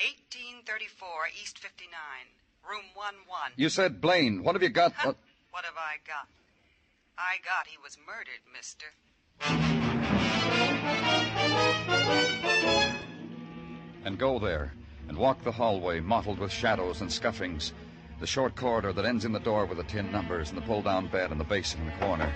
1834 0.00 1.06
East 1.40 1.58
59. 1.58 1.92
Room 2.68 2.84
1-1. 2.96 3.52
You 3.56 3.68
said 3.68 4.00
Blaine. 4.00 4.42
What 4.42 4.54
have 4.54 4.62
you 4.62 4.68
got? 4.70 4.92
Huh. 4.92 5.14
What 5.50 5.64
have 5.64 5.76
I 5.76 6.00
got? 6.06 6.26
I 7.18 7.36
got 7.44 7.66
he 7.66 7.76
was 7.82 7.98
murdered, 8.06 8.42
mister. 8.52 8.86
And 14.10 14.18
go 14.18 14.38
there 14.40 14.72
and 15.08 15.16
walk 15.16 15.42
the 15.42 15.52
hallway 15.52 16.00
mottled 16.00 16.38
with 16.38 16.50
shadows 16.50 17.00
and 17.00 17.08
scuffings. 17.08 17.72
The 18.18 18.26
short 18.26 18.56
corridor 18.56 18.92
that 18.92 19.04
ends 19.04 19.24
in 19.24 19.32
the 19.32 19.38
door 19.38 19.66
with 19.66 19.78
the 19.78 19.84
tin 19.84 20.10
numbers 20.10 20.48
and 20.48 20.58
the 20.58 20.66
pull 20.66 20.82
down 20.82 21.06
bed 21.06 21.30
and 21.30 21.38
the 21.38 21.44
basin 21.44 21.80
in 21.82 21.86
the 21.86 22.04
corner. 22.04 22.32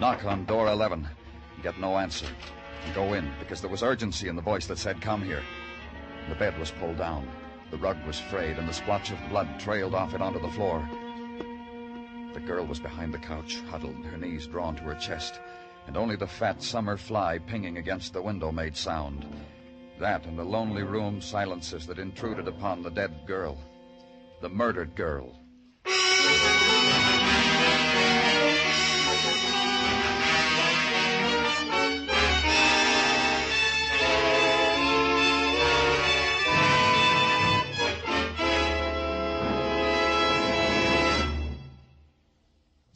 Knock 0.00 0.24
on 0.24 0.44
door 0.46 0.68
11 0.68 1.06
and 1.54 1.62
get 1.62 1.78
no 1.78 1.98
answer. 1.98 2.26
And 2.84 2.94
go 2.94 3.12
in 3.14 3.30
because 3.40 3.60
there 3.60 3.70
was 3.70 3.82
urgency 3.82 4.28
in 4.28 4.36
the 4.36 4.42
voice 4.42 4.66
that 4.68 4.78
said, 4.78 5.00
Come 5.00 5.22
here. 5.22 5.42
The 6.28 6.34
bed 6.36 6.58
was 6.58 6.70
pulled 6.70 6.98
down. 6.98 7.28
The 7.70 7.76
rug 7.76 7.98
was 8.06 8.18
frayed 8.18 8.58
and 8.58 8.68
the 8.68 8.72
splotch 8.72 9.10
of 9.10 9.18
blood 9.28 9.60
trailed 9.60 9.94
off 9.94 10.14
it 10.14 10.22
onto 10.22 10.40
the 10.40 10.52
floor. 10.52 10.88
The 12.32 12.40
girl 12.40 12.64
was 12.64 12.80
behind 12.80 13.12
the 13.12 13.18
couch, 13.18 13.58
huddled, 13.68 14.04
her 14.04 14.16
knees 14.16 14.46
drawn 14.46 14.76
to 14.76 14.82
her 14.84 14.94
chest, 14.94 15.40
and 15.88 15.96
only 15.96 16.16
the 16.16 16.26
fat 16.26 16.62
summer 16.62 16.98
fly 16.98 17.38
pinging 17.38 17.78
against 17.78 18.12
the 18.12 18.20
window 18.20 18.52
made 18.52 18.76
sound. 18.76 19.24
That 19.98 20.26
and 20.26 20.38
the 20.38 20.44
lonely 20.44 20.82
room 20.82 21.22
silences 21.22 21.86
that 21.86 21.98
intruded 21.98 22.46
upon 22.46 22.82
the 22.82 22.90
dead 22.90 23.26
girl. 23.26 23.58
The 24.42 24.50
murdered 24.50 24.94
girl. 24.94 25.34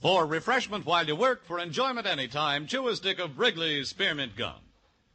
For 0.02 0.26
refreshment 0.26 0.85
while 0.85 1.06
you 1.06 1.14
work, 1.14 1.44
for 1.44 1.61
enjoyment 1.61 2.09
anytime, 2.09 2.66
chew 2.66 2.88
a 2.88 2.97
stick 2.97 3.21
of 3.21 3.38
Wrigley's 3.38 3.90
Spearmint 3.90 4.35
Gum. 4.35 4.59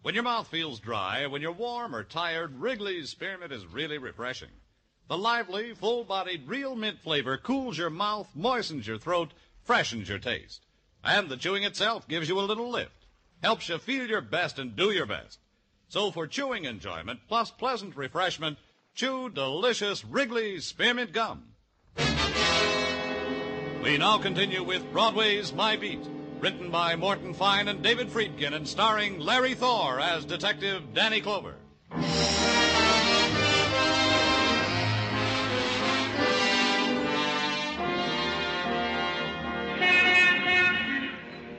When 0.02 0.16
your 0.16 0.24
mouth 0.24 0.48
feels 0.48 0.80
dry, 0.80 1.28
when 1.28 1.42
you're 1.42 1.52
warm 1.52 1.94
or 1.94 2.06
tired, 2.06 2.62
Wrigley's 2.62 3.10
Spearmint 3.10 3.52
is 3.52 3.66
really 3.66 3.98
refreshing. 3.98 4.48
The 5.10 5.18
lively, 5.18 5.74
full-bodied, 5.74 6.48
real 6.48 6.78
mint 6.78 7.02
flavor 7.02 7.36
cools 7.38 7.78
your 7.78 7.90
mouth, 7.90 8.30
moistens 8.34 8.88
your 8.88 8.98
throat, 8.98 9.32
freshens 9.62 10.08
your 10.08 10.20
taste. 10.20 10.66
And 11.04 11.28
the 11.28 11.36
chewing 11.36 11.66
itself 11.66 12.08
gives 12.08 12.30
you 12.30 12.40
a 12.40 12.48
little 12.48 12.70
lift, 12.70 13.08
helps 13.44 13.68
you 13.68 13.80
feel 13.80 14.08
your 14.08 14.22
best 14.22 14.58
and 14.58 14.74
do 14.74 14.92
your 14.92 15.06
best. 15.06 15.40
So 15.90 16.12
for 16.12 16.28
chewing 16.28 16.64
enjoyment 16.64 17.20
plus 17.28 17.52
pleasant 17.52 17.98
refreshment, 17.98 18.58
chew 18.96 19.30
delicious 19.32 20.06
Wrigley's 20.06 20.64
Spearmint 20.64 21.12
Gum. 21.12 21.57
We 23.82 23.98
now 23.98 24.18
continue 24.18 24.64
with 24.64 24.92
Broadway's 24.92 25.54
My 25.54 25.78
Beat, 25.78 26.02
written 26.40 26.72
by 26.72 26.96
Morton 26.96 27.34
Fine 27.34 27.68
and 27.68 27.82
David 27.82 28.10
Friedkin 28.10 28.54
and 28.54 28.68
starring 28.68 29.20
Larry 29.20 29.54
Thor 29.54 30.00
as 30.00 30.26
Detective 30.26 30.94
Danny 30.94 31.22
Clover. 31.22 31.56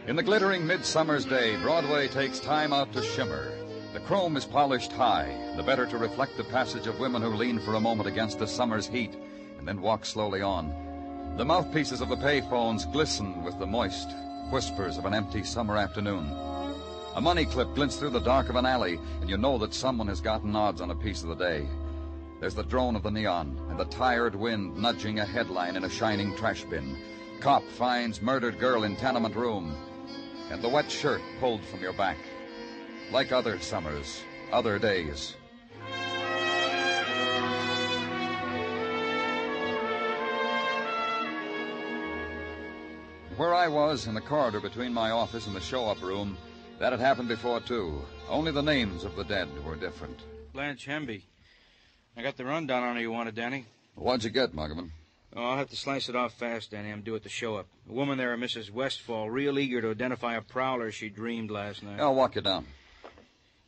In 0.07 0.17
the 0.17 0.23
glittering 0.23 0.67
midsummer's 0.67 1.25
day, 1.25 1.57
Broadway 1.63 2.09
takes 2.09 2.41
time 2.41 2.73
out 2.73 2.93
to 2.95 3.03
shimmer. 3.03 3.53
The 3.93 4.01
chrome 4.01 4.37
is 4.37 4.45
polished 4.45 4.93
high, 4.93 5.35
the 5.57 5.63
better 5.63 5.87
to 5.87 5.99
reflect 5.99 6.37
the 6.37 6.45
passage 6.45 6.87
of 6.87 6.99
women 6.99 7.23
who 7.23 7.29
lean 7.29 7.59
for 7.59 7.75
a 7.75 7.81
moment 7.81 8.09
against 8.09 8.39
the 8.39 8.47
summer's 8.47 8.87
heat 8.87 9.17
and 9.59 9.69
then 9.69 9.81
walk 9.81 10.05
slowly 10.05 10.43
on. 10.43 10.88
The 11.39 11.45
mouthpieces 11.45 12.01
of 12.01 12.09
the 12.09 12.17
payphones 12.17 12.93
glisten 12.93 13.45
with 13.45 13.61
the 13.61 13.67
moist 13.67 14.09
whispers 14.51 14.99
of 14.99 15.05
an 15.05 15.15
empty 15.15 15.45
summer 15.45 15.77
afternoon. 15.77 16.29
A 17.15 17.21
money 17.21 17.45
clip 17.45 17.73
glints 17.77 17.95
through 17.95 18.11
the 18.11 18.19
dark 18.19 18.49
of 18.49 18.57
an 18.57 18.67
alley, 18.67 18.99
and 19.21 19.31
you 19.31 19.39
know 19.39 19.57
that 19.59 19.73
someone 19.73 20.09
has 20.09 20.21
gotten 20.21 20.57
odds 20.57 20.81
on 20.81 20.91
a 20.91 20.97
piece 20.97 21.23
of 21.23 21.29
the 21.29 21.37
day. 21.37 21.69
There's 22.41 22.57
the 22.57 22.65
drone 22.65 22.97
of 22.97 23.05
the 23.05 23.13
neon 23.13 23.57
and 23.71 23.79
the 23.79 23.85
tired 23.85 24.35
wind 24.35 24.77
nudging 24.79 25.21
a 25.21 25.25
headline 25.25 25.77
in 25.77 25.85
a 25.85 25.89
shining 25.89 26.35
trash 26.35 26.65
bin. 26.65 26.99
Cop 27.39 27.63
finds 27.63 28.21
murdered 28.21 28.59
girl 28.59 28.83
in 28.83 28.97
tenement 28.97 29.37
room. 29.37 29.77
And 30.51 30.61
the 30.61 30.69
wet 30.69 30.91
shirt 30.91 31.21
pulled 31.39 31.65
from 31.67 31.81
your 31.81 31.93
back. 31.93 32.19
Like 33.13 33.31
other 33.31 33.61
summers, 33.61 34.25
other 34.51 34.81
days. 34.81 35.37
Where 43.39 43.55
I 43.55 43.69
was 43.69 44.09
in 44.09 44.15
the 44.15 44.21
corridor 44.21 44.59
between 44.59 44.93
my 44.93 45.13
office 45.13 45.47
and 45.47 45.55
the 45.55 45.61
show 45.61 45.87
up 45.87 46.03
room, 46.03 46.37
that 46.81 46.91
had 46.91 46.99
happened 46.99 47.29
before, 47.29 47.61
too. 47.61 48.03
Only 48.29 48.51
the 48.51 48.65
names 48.65 49.05
of 49.05 49.15
the 49.15 49.23
dead 49.23 49.49
were 49.65 49.77
different. 49.77 50.19
Blanche 50.53 50.89
Hemby. 50.89 51.23
I 52.17 52.23
got 52.23 52.37
the 52.37 52.45
rundown 52.45 52.83
on 52.83 52.97
her 52.97 53.01
you 53.01 53.13
wanted, 53.13 53.37
Danny. 53.37 53.67
What'd 53.95 54.25
you 54.25 54.31
get, 54.31 54.57
Muggavan? 54.57 54.91
Oh, 55.37 55.45
I'll 55.45 55.57
have 55.57 55.71
to 55.71 55.77
slice 55.77 56.09
it 56.09 56.17
off 56.17 56.35
fast, 56.35 56.73
Danny. 56.73 56.91
I'm 56.91 57.03
due 57.03 57.15
at 57.15 57.23
the 57.23 57.29
show 57.29 57.55
up. 57.55 57.69
A 57.89 57.93
woman 57.93 58.19
there, 58.19 58.35
a 58.35 58.37
Mrs. 58.37 58.73
Westfall, 58.73 59.31
real 59.31 59.57
eager 59.61 59.81
to 59.83 59.93
identify 59.93 60.35
a 60.35 60.43
prowler 60.43 60.91
she 60.91 61.09
dreamed 61.09 61.53
last 61.53 61.85
night. 61.85 62.01
I'll 62.01 62.17
walk 62.17 62.35
you 62.35 62.43
down. 62.43 62.67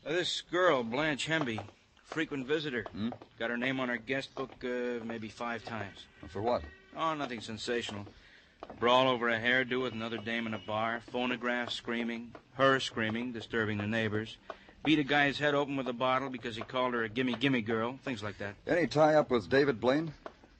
Uh, 0.05 0.11
this 0.11 0.41
girl, 0.41 0.83
Blanche 0.83 1.29
Hemby, 1.29 1.61
frequent 2.03 2.49
visitor. 2.49 2.87
Hmm? 2.91 3.11
Got 3.39 3.50
her 3.50 3.57
name 3.57 3.79
on 3.79 3.89
her 3.89 3.99
guest 3.99 4.35
book 4.35 4.50
uh, 4.65 5.05
maybe 5.05 5.29
five 5.29 5.65
times. 5.65 6.07
For 6.27 6.43
what? 6.43 6.62
Oh, 6.97 7.15
nothing 7.15 7.41
sensational. 7.41 8.05
Brawl 8.81 9.09
over 9.09 9.29
a 9.29 9.38
hairdo 9.38 9.83
with 9.83 9.93
another 9.93 10.17
dame 10.17 10.47
in 10.47 10.55
a 10.55 10.59
bar, 10.59 11.02
phonograph 11.12 11.71
screaming, 11.71 12.33
her 12.55 12.81
screaming, 12.81 13.31
disturbing 13.31 13.76
the 13.76 13.87
neighbors. 13.87 14.38
Beat 14.83 14.99
a 14.99 15.05
guy's 15.05 15.38
head 15.38 15.55
open 15.55 15.76
with 15.76 15.87
a 15.87 15.93
bottle 15.93 16.31
because 16.31 16.57
he 16.57 16.62
called 16.62 16.95
her 16.95 17.05
a 17.05 17.09
gimme 17.11 17.35
gimme 17.35 17.61
girl, 17.61 17.99
things 18.02 18.23
like 18.23 18.38
that. 18.38 18.55
Any 18.67 18.87
tie 18.87 19.17
up 19.17 19.31
with 19.31 19.50
David 19.50 19.83
Blaine? 19.83 20.14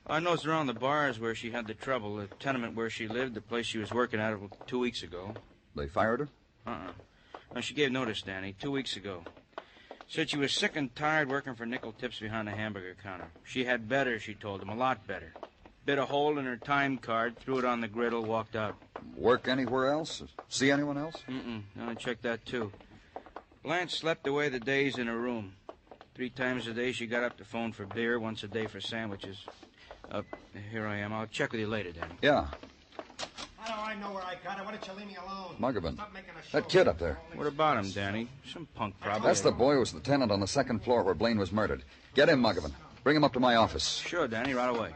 I 0.05 0.19
noticed 0.19 0.45
around 0.45 0.67
the 0.67 0.75
bars 0.75 1.19
where 1.19 1.33
she 1.33 1.49
had 1.49 1.65
the 1.65 1.73
trouble, 1.73 2.17
the 2.17 2.27
tenement 2.27 2.75
where 2.75 2.91
she 2.91 3.07
lived, 3.07 3.33
the 3.33 3.41
place 3.41 3.65
she 3.65 3.79
was 3.79 3.91
working 3.91 4.19
at 4.19 4.37
two 4.67 4.77
weeks 4.77 5.01
ago. 5.01 5.33
They 5.75 5.87
fired 5.87 6.19
her? 6.19 6.29
Uh-uh. 6.67 6.91
No, 7.55 7.61
she 7.61 7.73
gave 7.73 7.91
notice, 7.91 8.21
Danny, 8.21 8.53
two 8.53 8.69
weeks 8.69 8.95
ago. 8.95 9.23
Said 10.07 10.29
she 10.29 10.37
was 10.37 10.51
sick 10.51 10.75
and 10.75 10.95
tired 10.95 11.27
working 11.27 11.55
for 11.55 11.65
nickel 11.65 11.91
tips 11.91 12.19
behind 12.19 12.47
the 12.47 12.51
hamburger 12.51 12.95
counter. 13.01 13.29
She 13.43 13.65
had 13.65 13.89
better, 13.89 14.19
she 14.19 14.35
told 14.35 14.61
him, 14.61 14.69
a 14.69 14.75
lot 14.75 15.07
better. 15.07 15.33
Bit 15.83 15.97
a 15.97 16.05
hole 16.05 16.37
in 16.37 16.45
her 16.45 16.57
time 16.57 16.97
card, 16.97 17.37
threw 17.39 17.57
it 17.57 17.65
on 17.65 17.81
the 17.81 17.87
griddle, 17.87 18.23
walked 18.23 18.55
out. 18.55 18.75
Work 19.15 19.47
anywhere 19.47 19.91
else? 19.91 20.21
See 20.47 20.69
anyone 20.69 20.97
else? 20.97 21.15
Mm-mm. 21.27 21.63
No, 21.75 21.89
I 21.89 21.95
checked 21.95 22.21
that, 22.23 22.45
too. 22.45 22.71
Blanche 23.63 23.97
slept 23.99 24.27
away 24.27 24.49
the 24.49 24.59
days 24.59 24.97
in 24.97 25.07
her 25.07 25.17
room. 25.17 25.53
Three 26.13 26.29
times 26.29 26.67
a 26.67 26.73
day 26.73 26.91
she 26.91 27.07
got 27.07 27.23
up 27.23 27.37
to 27.37 27.45
phone 27.45 27.71
for 27.71 27.85
beer, 27.85 28.19
once 28.19 28.43
a 28.43 28.47
day 28.47 28.67
for 28.67 28.79
sandwiches. 28.79 29.43
Uh, 30.11 30.21
here 30.71 30.85
I 30.85 30.97
am. 30.97 31.13
I'll 31.13 31.25
check 31.25 31.51
with 31.51 31.61
you 31.61 31.67
later, 31.67 31.91
Danny. 31.91 32.13
Yeah. 32.21 32.47
How 33.57 33.75
do 33.75 33.81
I 33.81 33.95
know 33.95 34.13
where 34.13 34.23
I 34.23 34.35
got 34.43 34.59
it? 34.59 34.65
Why 34.65 34.71
don't 34.71 34.85
you 34.87 34.93
leave 34.93 35.07
me 35.07 35.15
alone? 35.15 35.55
Muggavan. 35.59 35.93
Stop 35.93 36.13
making 36.13 36.31
a 36.39 36.43
show. 36.43 36.59
That 36.59 36.69
kid 36.69 36.87
up 36.87 36.99
there. 36.99 37.17
What 37.33 37.47
about 37.47 37.83
him, 37.83 37.91
Danny? 37.91 38.27
Some 38.51 38.67
punk, 38.75 38.99
probably. 38.99 39.27
That's 39.27 39.41
the 39.41 39.51
boy 39.51 39.73
who 39.73 39.79
was 39.79 39.93
the 39.93 39.99
tenant 39.99 40.31
on 40.31 40.39
the 40.39 40.47
second 40.47 40.83
floor 40.83 41.03
where 41.03 41.13
Blaine 41.13 41.39
was 41.39 41.51
murdered. 41.51 41.83
Get 42.13 42.29
him, 42.29 42.41
Muggavan. 42.41 42.73
Bring 43.03 43.15
him 43.15 43.23
up 43.23 43.33
to 43.33 43.39
my 43.39 43.55
office. 43.55 44.03
Sure, 44.05 44.27
Danny, 44.27 44.53
right 44.53 44.69
away. 44.69 44.91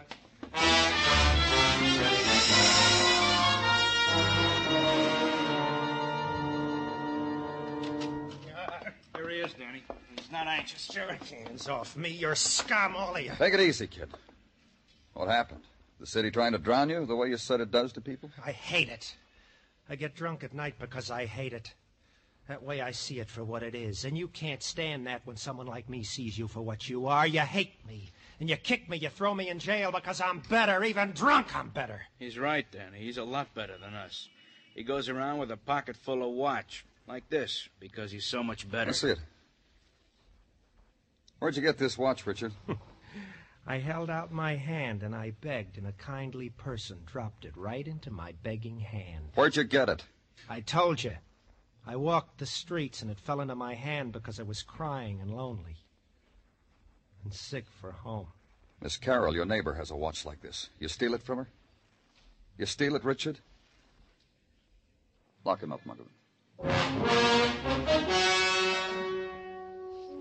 Uh, 8.56 8.90
here 9.16 9.30
he 9.30 9.36
is, 9.38 9.54
Danny. 9.54 9.84
He's 10.18 10.32
not 10.32 10.48
anxious. 10.48 10.94
Your 10.96 11.08
hands 11.08 11.68
off 11.68 11.96
me. 11.98 12.10
You're 12.10 12.36
scum, 12.36 12.96
all 12.96 13.16
of 13.16 13.22
you. 13.22 13.32
Take 13.38 13.54
it 13.54 13.60
easy, 13.60 13.88
kid. 13.88 14.10
What 15.14 15.28
happened? 15.28 15.62
The 16.00 16.06
city 16.06 16.32
trying 16.32 16.52
to 16.52 16.58
drown 16.58 16.90
you 16.90 17.06
the 17.06 17.16
way 17.16 17.30
you 17.30 17.38
said 17.38 17.62
it 17.62 17.72
does 17.72 17.94
to 17.94 18.02
people? 18.02 18.30
I 18.46 18.52
hate 18.52 18.90
it. 18.90 19.16
I 19.90 19.96
get 19.96 20.16
drunk 20.16 20.44
at 20.44 20.54
night 20.54 20.76
because 20.80 21.10
I 21.12 21.26
hate 21.26 21.54
it. 21.54 21.74
That 22.48 22.62
way 22.62 22.80
I 22.80 22.92
see 22.92 23.20
it 23.20 23.30
for 23.30 23.44
what 23.44 23.64
it 23.64 23.74
is. 23.74 24.06
And 24.06 24.18
you 24.18 24.28
can't 24.28 24.62
stand 24.62 25.08
that 25.08 25.22
when 25.26 25.36
someone 25.36 25.66
like 25.66 25.90
me 25.90 26.04
sees 26.04 26.38
you 26.38 26.48
for 26.48 26.62
what 26.62 26.88
you 26.88 27.08
are. 27.08 27.26
You 27.26 27.40
hate 27.40 27.86
me. 27.88 28.12
And 28.40 28.50
you 28.50 28.56
kick 28.58 28.88
me, 28.88 28.98
you 28.98 29.10
throw 29.10 29.34
me 29.34 29.50
in 29.50 29.58
jail 29.58 29.92
because 29.92 30.22
I'm 30.22 30.42
better. 30.50 30.84
Even 30.84 31.12
drunk, 31.12 31.56
I'm 31.56 31.70
better. 31.70 32.02
He's 32.20 32.38
right, 32.38 32.66
Danny. 32.72 33.00
He's 33.00 33.18
a 33.18 33.24
lot 33.24 33.54
better 33.56 33.78
than 33.78 33.96
us. 33.96 34.30
He 34.76 34.84
goes 34.84 35.10
around 35.10 35.40
with 35.40 35.50
a 35.52 35.58
pocket 35.58 35.96
full 35.96 36.22
of 36.22 36.36
watch, 36.36 36.86
like 37.08 37.30
this, 37.30 37.70
because 37.80 38.12
he's 38.12 38.26
so 38.26 38.44
much 38.44 38.70
better. 38.70 38.88
Let's 38.88 39.02
see 39.02 39.12
it. 39.12 39.20
Where'd 41.40 41.56
you 41.56 41.62
get 41.62 41.78
this 41.78 41.98
watch, 41.98 42.28
Richard? 42.28 42.52
I 43.68 43.80
held 43.80 44.12
out 44.12 44.32
my 44.32 44.56
hand 44.56 45.02
and 45.02 45.16
I 45.16 45.32
begged, 45.42 45.78
and 45.78 45.88
a 45.88 45.94
kindly 45.94 46.50
person 46.50 47.00
dropped 47.06 47.46
it 47.46 47.56
right 47.56 47.88
into 47.88 48.12
my 48.12 48.34
begging 48.44 48.82
hand. 48.82 49.30
Where'd 49.34 49.56
you 49.56 49.64
get 49.64 49.90
it? 49.90 50.04
I 50.48 50.60
told 50.60 51.04
you. 51.04 51.14
I 51.88 51.96
walked 51.96 52.40
the 52.40 52.46
streets 52.46 53.02
and 53.02 53.12
it 53.12 53.20
fell 53.20 53.42
into 53.42 53.56
my 53.56 53.76
hand 53.76 54.12
because 54.12 54.40
I 54.40 54.44
was 54.44 54.64
crying 54.64 55.20
and 55.22 55.30
lonely 55.30 55.78
and 57.24 57.34
sick 57.34 57.66
for 57.70 57.92
home. 57.92 58.28
Miss 58.82 58.98
Carroll, 58.98 59.36
your 59.36 59.46
neighbor, 59.46 59.74
has 59.74 59.92
a 59.92 59.96
watch 59.96 60.26
like 60.26 60.42
this. 60.42 60.70
You 60.80 60.88
steal 60.88 61.14
it 61.14 61.24
from 61.24 61.40
her? 61.40 61.48
You 62.58 62.66
steal 62.66 62.96
it, 62.96 63.04
Richard? 63.04 63.40
Lock 65.44 65.62
him 65.62 65.72
up, 65.72 65.82
Muggavan. 65.86 66.10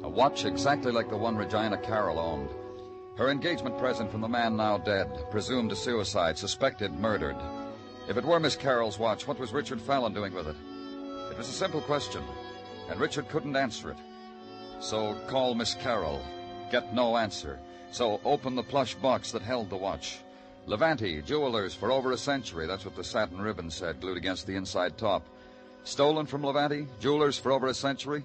A 0.03 0.09
watch 0.09 0.45
exactly 0.45 0.93
like 0.93 1.09
the 1.09 1.17
one 1.17 1.37
Regina 1.37 1.79
Carroll 1.79 2.19
owned. 2.19 2.51
Her 3.17 3.31
engagement 3.31 3.79
present 3.79 4.11
from 4.11 4.21
the 4.21 4.29
man 4.29 4.57
now 4.57 4.77
dead, 4.77 5.09
presumed 5.31 5.73
a 5.73 5.77
suicide, 5.77 6.37
suspected 6.37 6.93
murdered. 6.93 7.37
If 8.09 8.19
it 8.19 8.25
were 8.25 8.41
Miss 8.41 8.57
Carroll's 8.57 8.99
watch, 8.99 9.27
what 9.27 9.39
was 9.39 9.53
Richard 9.53 9.81
Fallon 9.81 10.13
doing 10.13 10.35
with 10.35 10.49
it? 10.49 10.57
It 11.35 11.39
was 11.39 11.49
a 11.49 11.53
simple 11.53 11.81
question, 11.81 12.23
and 12.89 13.01
Richard 13.01 13.29
couldn't 13.29 13.57
answer 13.57 13.91
it. 13.91 13.97
So 14.79 15.17
call 15.27 15.57
Miss 15.57 15.75
Carroll. 15.75 16.23
Get 16.71 16.95
no 16.95 17.17
answer. 17.17 17.59
So 17.91 18.21
open 18.25 18.55
the 18.55 18.63
plush 18.63 18.95
box 18.95 19.33
that 19.33 19.43
held 19.43 19.69
the 19.69 19.77
watch. 19.77 20.19
Levante, 20.67 21.21
jewelers 21.23 21.75
for 21.75 21.91
over 21.91 22.13
a 22.13 22.17
century. 22.17 22.69
That's 22.69 22.85
what 22.85 22.95
the 22.95 23.03
satin 23.03 23.41
ribbon 23.41 23.69
said, 23.69 24.01
glued 24.01 24.17
against 24.17 24.47
the 24.47 24.55
inside 24.55 24.97
top. 24.97 25.27
Stolen 25.83 26.27
from 26.27 26.47
Levante, 26.47 26.87
jewelers 27.01 27.37
for 27.37 27.51
over 27.51 27.67
a 27.67 27.75
century? 27.75 28.23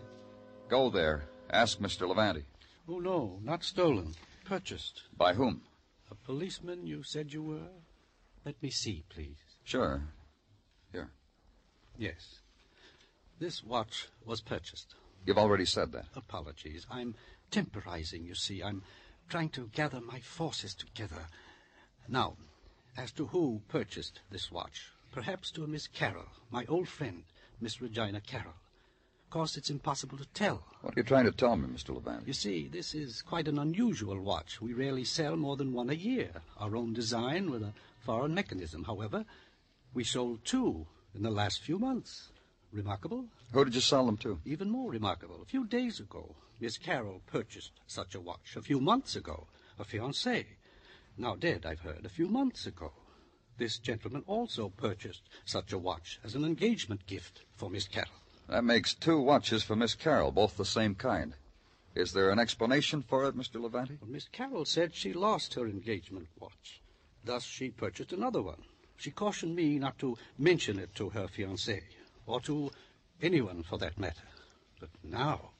Go 0.67 0.91
there. 0.91 1.23
Ask 1.49 1.79
Mr. 1.79 2.07
Levante. 2.07 2.43
Oh, 2.87 2.99
no, 2.99 3.39
not 3.41 3.63
stolen. 3.63 4.13
Purchased. 4.45 5.01
By 5.17 5.33
whom? 5.33 5.61
A 6.11 6.15
policeman 6.15 6.85
you 6.85 7.01
said 7.01 7.33
you 7.33 7.41
were? 7.41 7.71
Let 8.45 8.61
me 8.61 8.69
see, 8.69 9.03
please. 9.09 9.39
Sure. 9.63 10.03
Here. 10.91 11.09
Yes. 11.97 12.41
This 13.39 13.63
watch 13.63 14.09
was 14.25 14.41
purchased. 14.41 14.95
You've 15.25 15.37
already 15.37 15.65
said 15.65 15.93
that. 15.93 16.07
Apologies. 16.13 16.85
I'm 16.91 17.15
temporizing, 17.51 18.25
you 18.25 18.35
see. 18.35 18.61
I'm 18.61 18.83
trying 19.29 19.49
to 19.49 19.69
gather 19.73 20.01
my 20.01 20.19
forces 20.19 20.73
together. 20.73 21.27
Now, 22.09 22.35
as 22.97 23.11
to 23.13 23.27
who 23.27 23.61
purchased 23.69 24.19
this 24.29 24.51
watch, 24.51 24.91
perhaps 25.13 25.51
to 25.51 25.63
a 25.63 25.67
Miss 25.67 25.87
Carroll, 25.87 26.25
my 26.51 26.65
old 26.67 26.89
friend, 26.89 27.23
Miss 27.61 27.81
Regina 27.81 28.19
Carroll. 28.19 28.55
Of 29.23 29.29
course, 29.29 29.55
it's 29.55 29.69
impossible 29.69 30.17
to 30.17 30.25
tell. 30.33 30.65
What 30.81 30.97
are 30.97 30.99
you 30.99 31.03
trying 31.03 31.25
to 31.25 31.31
tell 31.31 31.55
me, 31.55 31.67
Mr. 31.67 31.95
Levante? 31.95 32.25
You 32.25 32.33
see, 32.33 32.67
this 32.67 32.93
is 32.93 33.21
quite 33.21 33.47
an 33.47 33.59
unusual 33.59 34.19
watch. 34.19 34.59
We 34.59 34.73
rarely 34.73 35.05
sell 35.05 35.37
more 35.37 35.55
than 35.55 35.71
one 35.71 35.89
a 35.89 35.93
year. 35.93 36.31
Our 36.57 36.75
own 36.75 36.93
design 36.93 37.51
with 37.51 37.63
a 37.63 37.73
foreign 37.99 38.33
mechanism. 38.33 38.83
However, 38.83 39.23
we 39.93 40.03
sold 40.03 40.43
two 40.43 40.87
in 41.15 41.21
the 41.21 41.31
last 41.31 41.61
few 41.61 41.79
months. 41.79 42.31
Remarkable? 42.71 43.25
Who 43.51 43.65
did 43.65 43.75
you 43.75 43.81
sell 43.81 44.05
them 44.05 44.17
to? 44.17 44.39
Even 44.45 44.69
more 44.69 44.91
remarkable. 44.91 45.41
A 45.41 45.45
few 45.45 45.65
days 45.65 45.99
ago, 45.99 46.35
Miss 46.59 46.77
Carroll 46.77 47.21
purchased 47.25 47.71
such 47.87 48.13
a 48.15 48.19
watch. 48.19 48.55
A 48.55 48.61
few 48.61 48.79
months 48.79 49.15
ago, 49.15 49.47
a 49.79 49.83
fiancé. 49.83 50.45
Now 51.17 51.35
dead, 51.35 51.65
I've 51.65 51.79
heard, 51.79 52.05
a 52.05 52.09
few 52.09 52.27
months 52.27 52.65
ago. 52.65 52.93
This 53.57 53.79
gentleman 53.79 54.23
also 54.27 54.69
purchased 54.69 55.23
such 55.45 55.73
a 55.73 55.77
watch 55.77 56.19
as 56.23 56.35
an 56.35 56.45
engagement 56.45 57.07
gift 57.07 57.41
for 57.57 57.69
Miss 57.69 57.87
Carroll. 57.87 58.11
That 58.47 58.63
makes 58.63 58.93
two 58.93 59.19
watches 59.19 59.63
for 59.63 59.75
Miss 59.75 59.95
Carroll, 59.95 60.31
both 60.31 60.55
the 60.55 60.65
same 60.65 60.95
kind. 60.95 61.33
Is 61.95 62.13
there 62.13 62.29
an 62.29 62.39
explanation 62.39 63.01
for 63.01 63.25
it, 63.25 63.35
Mr. 63.35 63.59
Levante? 63.59 63.97
Well, 63.99 64.11
Miss 64.11 64.27
Carroll 64.31 64.65
said 64.65 64.93
she 64.93 65.11
lost 65.11 65.55
her 65.55 65.67
engagement 65.67 66.27
watch. 66.39 66.81
Thus, 67.23 67.43
she 67.43 67.69
purchased 67.69 68.13
another 68.13 68.41
one. 68.41 68.63
She 68.95 69.11
cautioned 69.11 69.55
me 69.55 69.79
not 69.79 69.97
to 69.99 70.17
mention 70.37 70.79
it 70.79 70.93
to 70.95 71.09
her 71.09 71.27
fiancé, 71.27 71.81
or 72.29 72.39
to 72.41 72.71
anyone 73.21 73.63
for 73.63 73.77
that 73.79 73.99
matter. 73.99 74.27
But 74.79 74.89
now, 75.03 75.51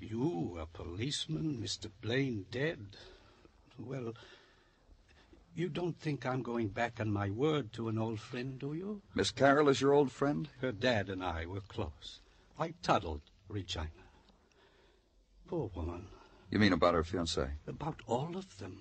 you, 0.00 0.58
a 0.60 0.66
policeman, 0.66 1.58
Mr. 1.62 1.90
Blaine 2.00 2.46
dead. 2.50 2.96
Well, 3.78 4.14
you 5.54 5.68
don't 5.68 5.96
think 5.96 6.24
I'm 6.24 6.42
going 6.42 6.68
back 6.68 6.98
on 6.98 7.12
my 7.12 7.28
word 7.30 7.72
to 7.74 7.88
an 7.88 7.98
old 7.98 8.20
friend, 8.20 8.58
do 8.58 8.72
you? 8.72 9.02
Miss 9.14 9.30
Carroll 9.30 9.68
is 9.68 9.80
your 9.80 9.92
old 9.92 10.10
friend? 10.10 10.48
Her 10.60 10.72
dad 10.72 11.10
and 11.10 11.22
I 11.22 11.46
were 11.46 11.60
close. 11.60 12.20
I 12.58 12.74
toddled 12.82 13.20
Regina. 13.48 13.90
Poor 15.46 15.70
woman. 15.74 16.06
You 16.50 16.58
mean 16.58 16.72
about 16.72 16.94
her 16.94 17.02
fiancé? 17.02 17.50
About 17.66 18.00
all 18.06 18.36
of 18.36 18.58
them. 18.58 18.80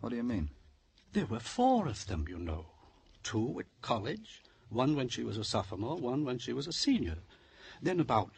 What 0.00 0.10
do 0.10 0.16
you 0.16 0.22
mean? 0.22 0.50
There 1.12 1.26
were 1.26 1.40
four 1.40 1.86
of 1.86 2.06
them, 2.06 2.24
you 2.28 2.38
know. 2.38 2.66
Two 3.22 3.60
at 3.60 3.66
college, 3.82 4.42
one 4.70 4.96
when 4.96 5.08
she 5.08 5.24
was 5.24 5.36
a 5.36 5.44
sophomore, 5.44 5.96
one 5.96 6.24
when 6.24 6.38
she 6.38 6.52
was 6.52 6.66
a 6.66 6.72
senior. 6.72 7.18
Then 7.82 8.00
about 8.00 8.30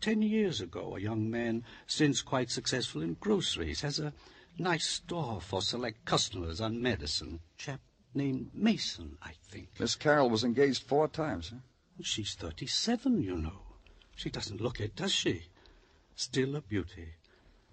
ten 0.00 0.22
years 0.22 0.60
ago, 0.60 0.96
a 0.96 1.00
young 1.00 1.30
man, 1.30 1.64
since 1.86 2.22
quite 2.22 2.50
successful 2.50 3.02
in 3.02 3.16
groceries, 3.20 3.82
has 3.82 3.98
a 3.98 4.12
nice 4.58 4.86
store 4.86 5.40
for 5.40 5.62
select 5.62 6.04
customers 6.04 6.60
on 6.60 6.82
Madison. 6.82 7.40
Chap 7.58 7.80
named 8.14 8.50
Mason, 8.54 9.18
I 9.22 9.32
think. 9.48 9.68
Miss 9.78 9.96
Carroll 9.96 10.30
was 10.30 10.44
engaged 10.44 10.84
four 10.84 11.08
times, 11.08 11.50
huh? 11.50 11.60
She's 12.02 12.34
37, 12.34 13.22
you 13.22 13.36
know. 13.36 13.62
She 14.16 14.30
doesn't 14.30 14.60
look 14.60 14.80
it, 14.80 14.96
does 14.96 15.12
she? 15.12 15.42
Still 16.14 16.56
a 16.56 16.60
beauty. 16.60 17.14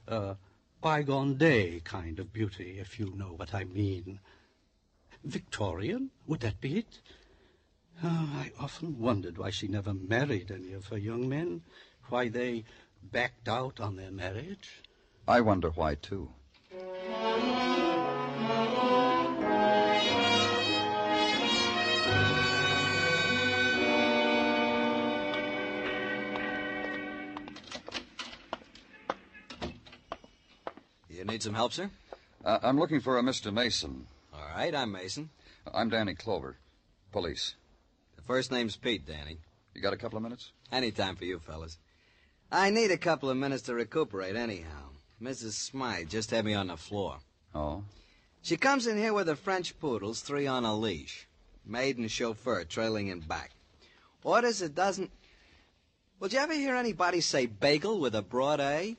A 0.08 0.36
bygone 0.82 1.38
day 1.38 1.82
kind 1.84 2.20
of 2.20 2.34
beauty, 2.34 2.80
if 2.80 3.00
you 3.00 3.14
know 3.16 3.34
what 3.36 3.54
I 3.54 3.64
mean. 3.64 4.20
Victorian? 5.24 6.10
Would 6.28 6.40
that 6.42 6.60
be 6.60 6.80
it? 6.80 7.00
Oh, 8.04 8.30
I 8.36 8.52
often 8.60 8.98
wondered 9.00 9.38
why 9.38 9.52
she 9.52 9.68
never 9.68 9.94
married 9.94 10.50
any 10.50 10.74
of 10.74 10.88
her 10.88 10.98
young 10.98 11.30
men, 11.30 11.62
why 12.10 12.30
they 12.30 12.64
backed 13.04 13.48
out 13.48 13.80
on 13.80 13.96
their 13.96 14.10
marriage. 14.10 14.82
I 15.28 15.42
wonder 15.42 15.70
why, 15.70 15.96
too. 15.96 16.32
You 31.08 31.26
need 31.26 31.44
some 31.44 31.54
help, 31.54 31.74
sir? 31.74 31.92
Uh, 32.44 32.58
I'm 32.64 32.80
looking 32.80 33.00
for 33.00 33.20
a 33.20 33.22
Mr. 33.22 33.54
Mason. 33.54 34.08
All 34.34 34.40
right, 34.56 34.74
I'm 34.74 34.92
Mason. 34.92 35.30
I'm 35.72 35.90
Danny 35.90 36.16
Clover, 36.16 36.58
police. 37.12 37.54
The 38.22 38.28
first 38.28 38.52
name's 38.52 38.76
Pete, 38.76 39.08
Danny. 39.08 39.40
You 39.74 39.82
got 39.82 39.94
a 39.94 39.98
couple 39.98 40.18
of 40.18 40.22
minutes? 40.22 40.52
Any 40.72 40.92
time 40.92 41.16
for 41.16 41.26
you 41.26 41.40
fellas. 41.40 41.80
I 42.52 42.70
need 42.70 42.92
a 42.92 42.98
couple 42.98 43.32
of 43.32 43.38
minutes 43.38 43.64
to 43.64 43.74
recuperate, 43.74 44.36
anyhow. 44.36 44.90
Mrs. 45.20 45.54
Smythe 45.54 46.10
just 46.10 46.30
had 46.30 46.46
me 46.46 46.54
on 46.54 46.68
the 46.68 46.78
floor. 46.78 47.18
Oh? 47.56 47.84
She 48.44 48.58
comes 48.58 48.86
in 48.86 48.98
here 48.98 49.14
with 49.14 49.28
her 49.28 49.36
French 49.36 49.80
poodles, 49.80 50.22
three 50.22 50.46
on 50.46 50.66
a 50.66 50.76
leash. 50.76 51.28
Maid 51.66 51.98
and 51.98 52.12
chauffeur 52.12 52.64
trailing 52.64 53.08
in 53.08 53.22
back. 53.22 53.52
Orders 54.24 54.62
a 54.62 54.70
dozen. 54.70 55.10
Well, 56.20 56.30
did 56.30 56.36
you 56.36 56.44
ever 56.44 56.54
hear 56.54 56.76
anybody 56.76 57.22
say 57.22 57.48
bagel 57.48 58.00
with 58.00 58.14
a 58.14 58.22
broad 58.22 58.60
A? 58.60 58.98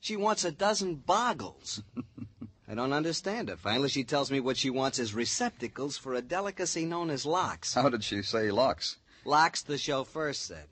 She 0.00 0.16
wants 0.16 0.44
a 0.44 0.50
dozen 0.50 0.96
boggles. 0.96 1.82
I 2.68 2.74
don't 2.74 2.92
understand 2.92 3.48
her. 3.48 3.56
Finally, 3.56 3.90
she 3.90 4.02
tells 4.02 4.30
me 4.30 4.40
what 4.40 4.56
she 4.56 4.70
wants 4.70 4.98
is 4.98 5.14
receptacles 5.14 5.96
for 5.96 6.14
a 6.14 6.22
delicacy 6.22 6.84
known 6.84 7.10
as 7.10 7.24
locks. 7.24 7.74
How 7.74 7.88
did 7.88 8.02
she 8.02 8.22
say 8.22 8.50
locks? 8.50 8.96
Locks, 9.24 9.62
the 9.62 9.78
chauffeur 9.78 10.32
said. 10.32 10.66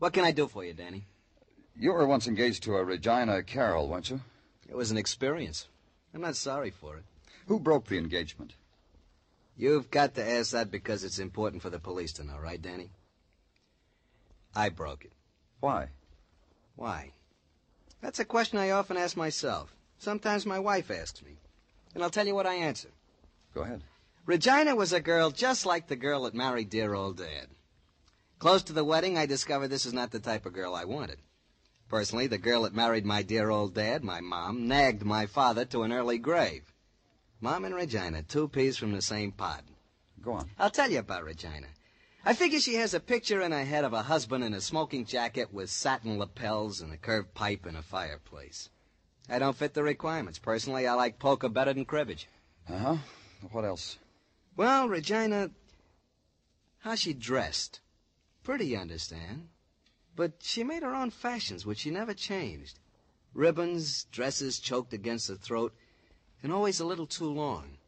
What 0.00 0.12
can 0.12 0.24
I 0.24 0.32
do 0.32 0.48
for 0.48 0.64
you, 0.64 0.72
Danny? 0.72 1.04
You 1.78 1.92
were 1.92 2.06
once 2.06 2.26
engaged 2.26 2.64
to 2.64 2.76
a 2.76 2.84
Regina 2.84 3.42
Carroll, 3.42 3.88
weren't 3.88 4.10
you? 4.10 4.20
It 4.68 4.76
was 4.76 4.90
an 4.90 4.96
experience. 4.98 5.68
I'm 6.12 6.20
not 6.20 6.36
sorry 6.36 6.70
for 6.70 6.96
it. 6.96 7.04
Who 7.46 7.60
broke 7.60 7.86
the 7.86 7.98
engagement? 7.98 8.54
You've 9.56 9.90
got 9.90 10.14
to 10.16 10.28
ask 10.28 10.50
that 10.52 10.70
because 10.70 11.04
it's 11.04 11.18
important 11.18 11.62
for 11.62 11.70
the 11.70 11.78
police 11.78 12.12
to 12.14 12.24
know, 12.24 12.38
right, 12.38 12.60
Danny? 12.60 12.90
I 14.54 14.68
broke 14.68 15.04
it. 15.04 15.12
Why? 15.60 15.88
Why? 16.76 17.12
That's 18.00 18.18
a 18.18 18.24
question 18.24 18.58
I 18.58 18.70
often 18.70 18.96
ask 18.96 19.16
myself. 19.16 19.74
Sometimes 19.98 20.46
my 20.46 20.58
wife 20.58 20.90
asks 20.90 21.22
me. 21.22 21.38
And 21.94 22.02
I'll 22.02 22.10
tell 22.10 22.26
you 22.26 22.34
what 22.34 22.46
I 22.46 22.54
answer. 22.54 22.88
Go 23.54 23.62
ahead. 23.62 23.82
Regina 24.26 24.74
was 24.74 24.92
a 24.92 25.00
girl 25.00 25.30
just 25.30 25.66
like 25.66 25.86
the 25.86 25.96
girl 25.96 26.22
that 26.24 26.34
married 26.34 26.70
dear 26.70 26.94
old 26.94 27.18
Dad. 27.18 27.48
Close 28.38 28.62
to 28.64 28.72
the 28.72 28.84
wedding, 28.84 29.16
I 29.16 29.26
discovered 29.26 29.68
this 29.68 29.86
is 29.86 29.92
not 29.92 30.10
the 30.10 30.18
type 30.18 30.44
of 30.44 30.52
girl 30.52 30.74
I 30.74 30.84
wanted. 30.84 31.18
Personally, 31.88 32.26
the 32.26 32.38
girl 32.38 32.62
that 32.62 32.74
married 32.74 33.06
my 33.06 33.22
dear 33.22 33.50
old 33.50 33.74
dad, 33.74 34.02
my 34.02 34.20
mom, 34.20 34.66
nagged 34.66 35.04
my 35.04 35.26
father 35.26 35.64
to 35.66 35.82
an 35.82 35.92
early 35.92 36.18
grave. 36.18 36.72
Mom 37.40 37.64
and 37.64 37.74
Regina, 37.74 38.22
two 38.22 38.48
peas 38.48 38.76
from 38.76 38.92
the 38.92 39.02
same 39.02 39.32
pod. 39.32 39.62
Go 40.20 40.32
on. 40.32 40.50
I'll 40.58 40.70
tell 40.70 40.90
you 40.90 40.98
about 40.98 41.24
Regina. 41.24 41.68
I 42.24 42.32
figure 42.32 42.58
she 42.58 42.74
has 42.74 42.94
a 42.94 43.00
picture 43.00 43.42
in 43.42 43.52
her 43.52 43.64
head 43.64 43.84
of 43.84 43.92
a 43.92 44.02
husband 44.02 44.42
in 44.42 44.54
a 44.54 44.60
smoking 44.60 45.04
jacket 45.04 45.52
with 45.52 45.70
satin 45.70 46.18
lapels 46.18 46.80
and 46.80 46.92
a 46.92 46.96
curved 46.96 47.34
pipe 47.34 47.66
and 47.66 47.76
a 47.76 47.82
fireplace. 47.82 48.70
I 49.28 49.38
don't 49.38 49.56
fit 49.56 49.74
the 49.74 49.82
requirements. 49.82 50.38
Personally, 50.38 50.86
I 50.86 50.94
like 50.94 51.18
polka 51.18 51.48
better 51.48 51.72
than 51.72 51.84
cribbage. 51.84 52.28
Uh-huh. 52.68 52.96
What 53.52 53.64
else? 53.64 53.98
Well, 54.56 54.88
Regina, 54.88 55.50
how 56.78 56.94
she 56.94 57.14
dressed. 57.14 57.80
Pretty, 58.42 58.66
you 58.66 58.78
understand. 58.78 59.48
But 60.14 60.34
she 60.42 60.62
made 60.62 60.82
her 60.82 60.94
own 60.94 61.10
fashions, 61.10 61.66
which 61.66 61.80
she 61.80 61.90
never 61.90 62.14
changed. 62.14 62.78
Ribbons, 63.32 64.04
dresses 64.12 64.60
choked 64.60 64.92
against 64.92 65.28
the 65.28 65.36
throat, 65.36 65.74
and 66.42 66.52
always 66.52 66.78
a 66.78 66.86
little 66.86 67.06
too 67.06 67.32
long. 67.32 67.78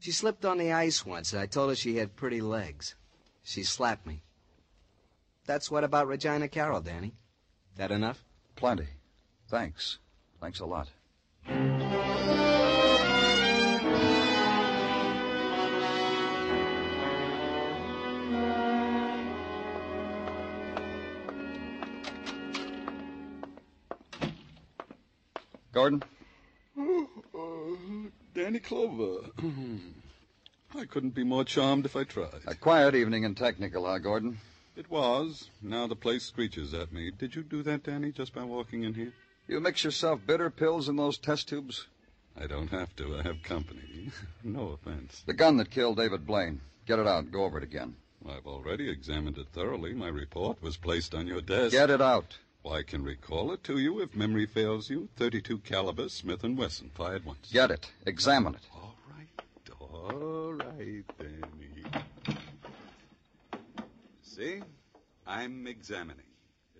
She 0.00 0.12
slipped 0.12 0.44
on 0.44 0.58
the 0.58 0.72
ice 0.72 1.06
once, 1.06 1.32
and 1.32 1.40
I 1.40 1.46
told 1.46 1.70
her 1.70 1.76
she 1.76 1.96
had 1.96 2.16
pretty 2.16 2.40
legs. 2.40 2.94
She 3.42 3.62
slapped 3.62 4.06
me. 4.06 4.22
That's 5.46 5.70
what 5.70 5.84
about 5.84 6.06
Regina 6.06 6.48
Carroll, 6.48 6.82
Danny. 6.82 7.14
That 7.76 7.90
enough? 7.90 8.22
Plenty. 8.54 8.88
Thanks. 9.48 9.98
Thanks 10.40 10.60
a 10.60 10.66
lot. 10.66 10.88
Gordon? 25.72 26.02
Oh, 26.76 28.08
Danny 28.34 28.58
Clover. 28.58 29.28
I 30.76 30.84
couldn't 30.86 31.14
be 31.14 31.24
more 31.24 31.44
charmed 31.44 31.86
if 31.86 31.94
I 31.96 32.04
tried. 32.04 32.42
A 32.46 32.54
quiet 32.54 32.94
evening 32.94 33.24
in 33.24 33.34
Technical, 33.34 33.86
huh, 33.86 33.98
Gordon? 33.98 34.38
It 34.76 34.90
was. 34.90 35.50
Now 35.62 35.86
the 35.86 35.96
place 35.96 36.24
screeches 36.24 36.74
at 36.74 36.92
me. 36.92 37.10
Did 37.10 37.34
you 37.34 37.42
do 37.42 37.62
that, 37.62 37.84
Danny, 37.84 38.12
just 38.12 38.34
by 38.34 38.44
walking 38.44 38.82
in 38.84 38.94
here? 38.94 39.12
You 39.48 39.60
mix 39.60 39.82
yourself 39.82 40.20
bitter 40.26 40.50
pills 40.50 40.90
in 40.90 40.96
those 40.96 41.16
test 41.16 41.48
tubes? 41.48 41.86
I 42.38 42.46
don't 42.46 42.68
have 42.68 42.94
to. 42.96 43.16
I 43.16 43.22
have 43.22 43.42
company. 43.42 44.12
no 44.44 44.68
offense. 44.68 45.22
The 45.26 45.32
gun 45.32 45.56
that 45.56 45.70
killed 45.70 45.96
David 45.96 46.26
Blaine. 46.26 46.60
Get 46.86 46.98
it 46.98 47.06
out 47.06 47.32
go 47.32 47.44
over 47.44 47.56
it 47.56 47.64
again. 47.64 47.96
I've 48.28 48.46
already 48.46 48.90
examined 48.90 49.38
it 49.38 49.48
thoroughly. 49.52 49.94
My 49.94 50.08
report 50.08 50.62
was 50.62 50.76
placed 50.76 51.14
on 51.14 51.26
your 51.26 51.40
desk. 51.40 51.72
Get 51.72 51.88
it 51.88 52.02
out. 52.02 52.36
Well, 52.62 52.74
I 52.74 52.82
can 52.82 53.02
recall 53.02 53.52
it 53.52 53.64
to 53.64 53.78
you 53.78 54.02
if 54.02 54.14
memory 54.14 54.44
fails 54.44 54.90
you. 54.90 55.08
32 55.16 55.58
caliber 55.58 56.10
Smith 56.10 56.42
& 56.42 56.42
Wesson, 56.42 56.90
fired 56.94 57.24
once. 57.24 57.50
Get 57.50 57.70
it. 57.70 57.90
Examine 58.04 58.54
it. 58.54 58.66
All 58.74 58.94
right. 59.16 59.72
All 59.80 60.52
right, 60.52 61.04
Danny. 61.18 62.04
See? 64.22 64.60
I'm 65.26 65.66
examining. 65.66 66.24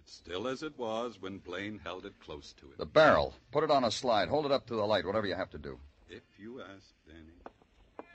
Still 0.09 0.49
as 0.49 0.63
it 0.63 0.79
was 0.79 1.21
when 1.21 1.37
Blaine 1.37 1.81
held 1.85 2.07
it 2.07 2.15
close 2.19 2.55
to 2.61 2.67
it. 2.67 2.79
The 2.79 2.87
barrel. 2.87 3.35
Put 3.53 3.63
it 3.63 3.71
on 3.71 3.85
a 3.85 3.91
slide. 3.91 4.29
Hold 4.29 4.47
it 4.47 4.53
up 4.53 4.67
to 4.69 4.75
the 4.75 4.87
light, 4.87 5.05
whatever 5.05 5.27
you 5.27 5.35
have 5.35 5.51
to 5.51 5.59
do. 5.59 5.79
If 6.09 6.23
you 6.39 6.63
ask, 6.63 6.95
Danny. 7.07 8.09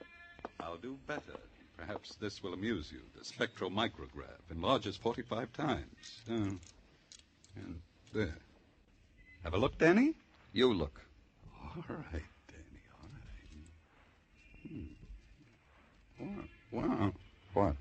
I'll 0.60 0.78
do 0.78 0.98
better. 1.06 1.40
Perhaps 1.78 2.16
this 2.16 2.42
will 2.42 2.54
amuse 2.54 2.92
you. 2.92 3.02
The 3.16 3.24
spectromicrograph 3.24 4.50
enlarges 4.50 4.98
45 4.98 5.54
times. 5.54 6.22
Uh, 6.28 6.56
and 7.56 7.80
there. 8.12 8.38
Have 9.44 9.54
a 9.54 9.58
look, 9.58 9.78
Danny? 9.78 10.16
You 10.52 10.74
look. 10.74 11.00
All 11.64 11.84
right, 11.88 12.24
Danny, 12.48 12.82
all 13.02 13.10
right. 14.66 14.88
Hmm. 16.20 16.46
Wow. 16.72 16.88
wow. 16.88 17.14
What? 17.54 17.76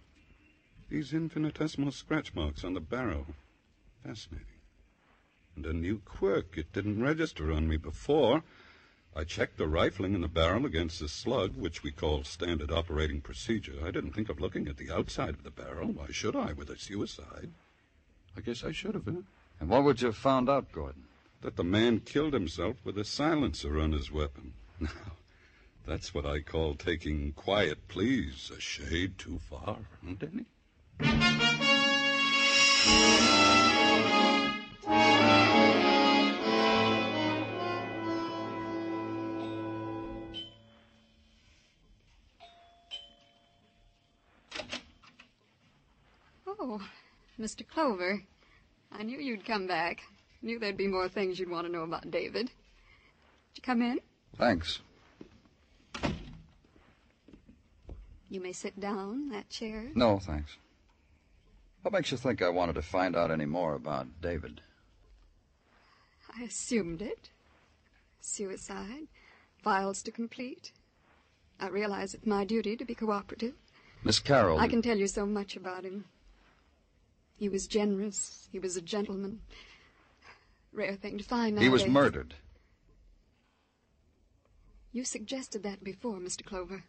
These 0.91 1.15
infinitesimal 1.15 1.93
scratch 1.93 2.35
marks 2.35 2.63
on 2.63 2.75
the 2.75 2.81
barrel. 2.81 3.27
Fascinating. 4.05 4.47
And 5.57 5.67
a 5.67 5.73
new 5.73 6.01
quirk. 6.05 6.57
It 6.57 6.73
didn't 6.73 7.03
register 7.03 7.53
on 7.53 7.69
me 7.69 7.77
before. 7.77 8.43
I 9.15 9.25
checked 9.25 9.59
the 9.59 9.69
rifling 9.69 10.15
in 10.15 10.23
the 10.23 10.29
barrel 10.29 10.65
against 10.65 10.99
the 10.99 11.09
slug, 11.09 11.55
which 11.55 11.83
we 11.83 11.93
call 11.93 12.25
standard 12.25 12.73
operating 12.73 13.21
procedure. 13.21 13.79
I 13.85 13.91
didn't 13.91 14.13
think 14.13 14.31
of 14.31 14.41
looking 14.41 14.67
at 14.69 14.79
the 14.79 14.91
outside 14.91 15.31
of 15.31 15.45
the 15.45 15.51
barrel. 15.51 15.93
Why 15.93 16.07
should 16.11 16.35
I, 16.35 16.55
with 16.55 16.71
a 16.71 16.79
suicide? 16.79 17.51
I 18.37 18.41
guess 18.41 18.65
I 18.65 18.73
should 18.73 18.95
have, 18.95 19.05
huh? 19.05 19.21
And 19.61 19.69
what 19.69 19.85
would 19.85 20.01
you 20.01 20.07
have 20.07 20.17
found 20.17 20.49
out, 20.49 20.73
Gordon? 20.73 21.05
That 21.43 21.57
the 21.57 21.65
man 21.65 22.01
killed 22.01 22.33
himself 22.33 22.77
with 22.85 22.97
a 22.97 23.05
silencer 23.05 23.79
on 23.79 23.93
his 23.93 24.11
weapon. 24.11 24.55
Now, 24.81 24.89
that's 25.85 26.15
what 26.15 26.25
I 26.27 26.41
call 26.41 26.75
taking 26.75 27.33
quiet 27.33 27.89
pleas 27.89 28.51
a 28.57 28.61
shade 28.61 29.19
too 29.19 29.41
far, 29.51 29.79
huh, 30.05 30.15
Denny? 30.19 30.47
Mr. 47.43 47.67
Clover. 47.67 48.23
I 48.93 49.03
knew 49.03 49.19
you'd 49.19 49.45
come 49.45 49.67
back. 49.67 50.03
Knew 50.43 50.61
there'd 50.61 50.77
be 50.77 50.87
more 50.87 51.09
things 51.09 51.41
you'd 51.41 51.51
want 51.51 51.67
to 51.67 51.73
know 51.73 51.83
about 51.83 52.09
David. 52.09 52.47
Did 52.47 53.57
you 53.57 53.63
come 53.63 53.83
in? 53.83 53.99
Thanks. 54.37 54.79
You 58.31 58.41
may 58.41 58.53
sit 58.53 58.79
down, 58.79 59.29
that 59.31 59.51
chair. 59.51 59.89
No, 59.95 60.21
thanks. 60.21 60.57
What 61.83 61.93
makes 61.93 62.13
you 62.13 62.17
think 62.17 62.41
I 62.41 62.49
wanted 62.49 62.77
to 62.77 62.83
find 62.83 63.17
out 63.17 63.33
any 63.33 63.45
more 63.45 63.75
about 63.75 64.07
David? 64.23 64.61
I 66.39 66.45
assumed 66.45 67.03
it. 67.03 67.31
Suicide. 68.21 69.09
Files 69.59 70.01
to 70.03 70.13
complete. 70.13 70.71
I 71.59 71.69
realize 71.69 72.15
it's 72.15 72.27
my 72.27 72.45
duty 72.45 72.77
to 72.77 72.85
be 72.85 72.95
cooperative. 72.95 73.55
Miss 74.05 74.21
Carroll. 74.21 74.61
I 74.61 74.69
can 74.69 74.81
tell 74.81 74.97
you 74.97 75.09
so 75.09 75.27
much 75.27 75.57
about 75.57 75.85
him. 75.85 76.05
He 77.43 77.49
was 77.49 77.67
generous. 77.67 78.49
He 78.53 78.61
was 78.61 78.77
a 78.77 78.81
gentleman. 78.81 79.41
Rare 80.73 80.95
thing 80.95 81.19
to 81.19 81.25
find 81.25 81.59
He 81.61 81.69
was 81.69 81.85
murdered. 81.85 82.37
You 84.93 85.05
suggested 85.05 85.65
that 85.65 85.83
before, 85.83 86.19
Mr. 86.19 86.45
Clover. 86.45 86.85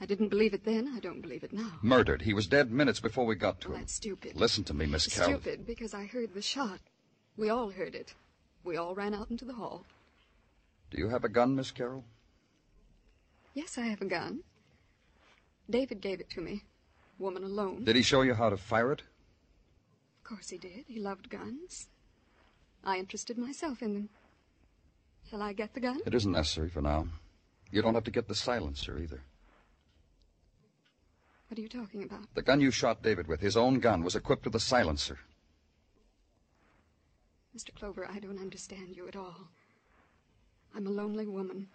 I 0.00 0.06
didn't 0.06 0.30
believe 0.30 0.54
it 0.54 0.64
then. 0.64 0.94
I 0.96 0.98
don't 0.98 1.20
believe 1.20 1.44
it 1.44 1.52
now. 1.52 1.72
Murdered. 1.82 2.22
He 2.22 2.32
was 2.32 2.46
dead 2.46 2.70
minutes 2.72 3.00
before 3.00 3.26
we 3.26 3.34
got 3.34 3.60
to 3.60 3.68
Well, 3.68 3.76
him. 3.76 3.82
that's 3.82 3.92
stupid. 3.92 4.34
Listen 4.34 4.64
to 4.64 4.72
me, 4.72 4.86
Miss 4.86 5.08
Carroll. 5.08 5.38
Stupid, 5.38 5.66
because 5.66 5.92
I 5.92 6.06
heard 6.06 6.32
the 6.32 6.40
shot. 6.40 6.80
We 7.36 7.50
all 7.50 7.68
heard 7.68 7.94
it. 7.94 8.14
We 8.64 8.78
all 8.78 8.94
ran 8.94 9.12
out 9.12 9.30
into 9.30 9.44
the 9.44 9.52
hall. 9.52 9.84
Do 10.90 10.96
you 10.96 11.10
have 11.10 11.22
a 11.24 11.28
gun, 11.28 11.54
Miss 11.54 11.70
Carroll? 11.70 12.06
Yes, 13.52 13.76
I 13.76 13.82
have 13.88 14.00
a 14.00 14.06
gun. 14.06 14.40
David 15.68 16.00
gave 16.00 16.20
it 16.20 16.30
to 16.30 16.40
me. 16.40 16.62
Woman 17.18 17.44
alone. 17.44 17.84
Did 17.84 17.96
he 17.96 18.02
show 18.02 18.22
you 18.22 18.32
how 18.32 18.48
to 18.48 18.56
fire 18.56 18.90
it? 18.90 19.02
Of 20.24 20.30
course 20.30 20.48
he 20.48 20.56
did. 20.56 20.86
He 20.88 21.00
loved 21.00 21.28
guns. 21.28 21.88
I 22.82 22.96
interested 22.96 23.36
myself 23.36 23.82
in 23.82 23.92
them. 23.92 24.08
Shall 25.28 25.42
I 25.42 25.52
get 25.52 25.74
the 25.74 25.80
gun? 25.80 26.00
It 26.06 26.14
isn't 26.14 26.32
necessary 26.32 26.70
for 26.70 26.80
now. 26.80 27.08
You 27.70 27.82
don't 27.82 27.92
have 27.92 28.04
to 28.04 28.10
get 28.10 28.26
the 28.26 28.34
silencer 28.34 28.98
either. 28.98 29.20
What 31.48 31.58
are 31.58 31.60
you 31.60 31.68
talking 31.68 32.04
about? 32.04 32.34
The 32.34 32.40
gun 32.40 32.62
you 32.62 32.70
shot 32.70 33.02
David 33.02 33.26
with, 33.26 33.40
his 33.40 33.54
own 33.54 33.80
gun, 33.80 34.02
was 34.02 34.16
equipped 34.16 34.46
with 34.46 34.54
a 34.54 34.60
silencer. 34.60 35.18
Mr. 37.54 37.74
Clover, 37.74 38.08
I 38.10 38.18
don't 38.18 38.40
understand 38.40 38.96
you 38.96 39.06
at 39.06 39.16
all. 39.16 39.48
I'm 40.74 40.86
a 40.86 40.90
lonely 40.90 41.26
woman. 41.26 41.68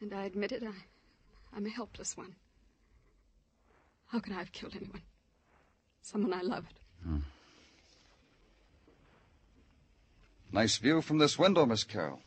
And 0.00 0.14
I 0.14 0.24
admit 0.24 0.52
it, 0.52 0.62
I, 0.62 0.72
I'm 1.54 1.66
a 1.66 1.70
helpless 1.70 2.16
one. 2.16 2.34
How 4.06 4.20
could 4.20 4.32
I 4.32 4.38
have 4.38 4.52
killed 4.52 4.74
anyone? 4.74 5.02
Someone 6.10 6.32
I 6.32 6.40
loved. 6.40 6.72
Hmm. 7.04 7.18
Nice 10.50 10.78
view 10.78 11.02
from 11.02 11.18
this 11.18 11.38
window, 11.38 11.66
Miss 11.66 11.84
Carroll. 11.84 12.20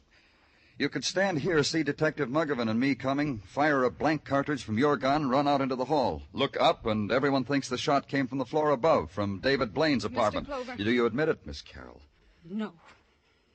You 0.77 0.87
could 0.87 1.03
stand 1.03 1.39
here, 1.39 1.63
see 1.63 1.81
Detective 1.81 2.29
Muggavan 2.29 2.69
and 2.69 2.79
me 2.79 2.93
coming, 2.93 3.39
fire 3.39 3.83
a 3.83 3.89
blank 3.89 4.23
cartridge 4.23 4.63
from 4.63 4.77
your 4.77 4.97
gun, 4.97 5.29
run 5.29 5.47
out 5.47 5.61
into 5.61 5.75
the 5.75 5.85
hall, 5.85 6.21
look 6.31 6.55
up, 6.59 6.85
and 6.85 7.11
everyone 7.11 7.43
thinks 7.43 7.69
the 7.69 7.77
shot 7.77 8.07
came 8.07 8.27
from 8.27 8.37
the 8.37 8.45
floor 8.45 8.69
above, 8.69 9.09
from 9.09 9.39
David 9.39 9.73
Blaine's 9.73 10.05
apartment. 10.05 10.45
Clover. 10.45 10.75
Do 10.75 10.91
you 10.91 11.07
admit 11.07 11.29
it, 11.29 11.39
Miss 11.47 11.63
Carroll? 11.63 12.01
No. 12.47 12.73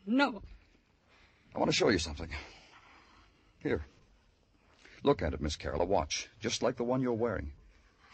No. 0.06 0.42
I 1.54 1.58
want 1.60 1.70
to 1.70 1.76
show 1.76 1.88
you 1.88 1.98
something. 1.98 2.30
Here. 3.60 3.86
Look 5.04 5.22
at 5.22 5.34
it, 5.34 5.40
Miss 5.40 5.54
Carroll. 5.54 5.82
A 5.82 5.84
watch, 5.84 6.28
just 6.40 6.64
like 6.64 6.76
the 6.76 6.84
one 6.84 7.00
you're 7.00 7.12
wearing. 7.12 7.52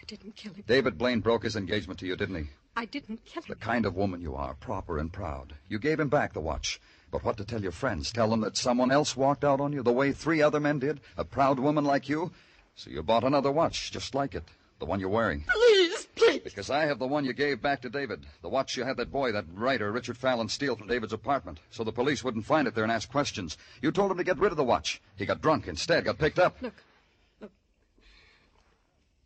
I 0.03 0.05
didn't 0.05 0.35
kill 0.35 0.53
him. 0.53 0.65
David 0.67 0.99
Blaine 0.99 1.21
broke 1.21 1.45
his 1.45 1.55
engagement 1.55 2.01
to 2.01 2.07
you, 2.07 2.17
didn't 2.17 2.35
he? 2.35 2.51
I 2.77 2.87
didn't 2.87 3.25
kill 3.25 3.45
him. 3.45 3.51
The 3.51 3.55
kind 3.55 3.87
of 3.87 3.95
woman 3.95 4.21
you 4.21 4.35
are, 4.35 4.55
proper 4.55 4.99
and 4.99 5.13
proud. 5.13 5.55
You 5.69 5.79
gave 5.79 6.01
him 6.01 6.09
back 6.09 6.33
the 6.33 6.41
watch. 6.41 6.81
But 7.13 7.23
what 7.23 7.37
to 7.37 7.45
tell 7.45 7.63
your 7.63 7.71
friends? 7.73 8.11
Tell 8.11 8.29
them 8.29 8.41
that 8.41 8.57
someone 8.57 8.91
else 8.91 9.17
walked 9.17 9.45
out 9.45 9.61
on 9.61 9.73
you 9.73 9.83
the 9.83 9.93
way 9.93 10.11
three 10.13 10.43
other 10.43 10.59
men 10.59 10.81
did? 10.81 11.01
A 11.17 11.25
proud 11.25 11.61
woman 11.61 11.85
like 11.85 12.09
you? 12.09 12.33
So 12.75 12.91
you 12.91 13.03
bought 13.03 13.23
another 13.23 13.53
watch, 13.53 13.93
just 13.93 14.15
like 14.15 14.35
it. 14.35 14.45
The 14.81 14.87
one 14.87 14.99
you're 14.99 15.09
wearing. 15.09 15.45
Please, 15.47 16.07
please. 16.17 16.41
Because 16.43 16.71
I 16.71 16.87
have 16.87 16.99
the 16.99 17.07
one 17.07 17.25
you 17.25 17.33
gave 17.33 17.63
back 17.63 17.83
to 17.83 17.89
David. 17.89 18.27
The 18.41 18.49
watch 18.49 18.77
you 18.77 18.83
had 18.83 18.97
that 18.97 19.13
boy, 19.13 19.31
that 19.31 19.45
writer, 19.55 19.93
Richard 19.93 20.19
Fallon, 20.19 20.49
steal 20.49 20.75
from 20.75 20.89
David's 20.89 21.13
apartment. 21.13 21.61
So 21.71 21.85
the 21.85 21.93
police 21.93 22.25
wouldn't 22.25 22.47
find 22.47 22.67
it 22.67 22.75
there 22.75 22.83
and 22.83 22.93
ask 22.93 23.09
questions. 23.09 23.57
You 23.81 23.93
told 23.93 24.11
him 24.11 24.17
to 24.17 24.25
get 24.25 24.39
rid 24.41 24.51
of 24.51 24.57
the 24.57 24.65
watch. 24.65 25.01
He 25.15 25.27
got 25.27 25.43
drunk 25.43 25.69
instead, 25.69 26.07
got 26.07 26.19
picked 26.19 26.41
up. 26.41 26.57
Look. 26.61 26.73
Look. 26.73 26.85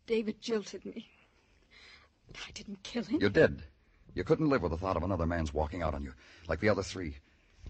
David 0.07 0.41
jilted 0.41 0.85
me. 0.85 1.07
I 2.35 2.51
didn't 2.53 2.81
kill 2.83 3.03
him. 3.03 3.21
You 3.21 3.29
did. 3.29 3.63
You 4.15 4.23
couldn't 4.23 4.49
live 4.49 4.63
with 4.63 4.71
the 4.71 4.77
thought 4.77 4.97
of 4.97 5.03
another 5.03 5.27
man's 5.27 5.53
walking 5.53 5.83
out 5.83 5.93
on 5.93 6.03
you, 6.03 6.13
like 6.47 6.59
the 6.59 6.69
other 6.69 6.81
three. 6.81 7.17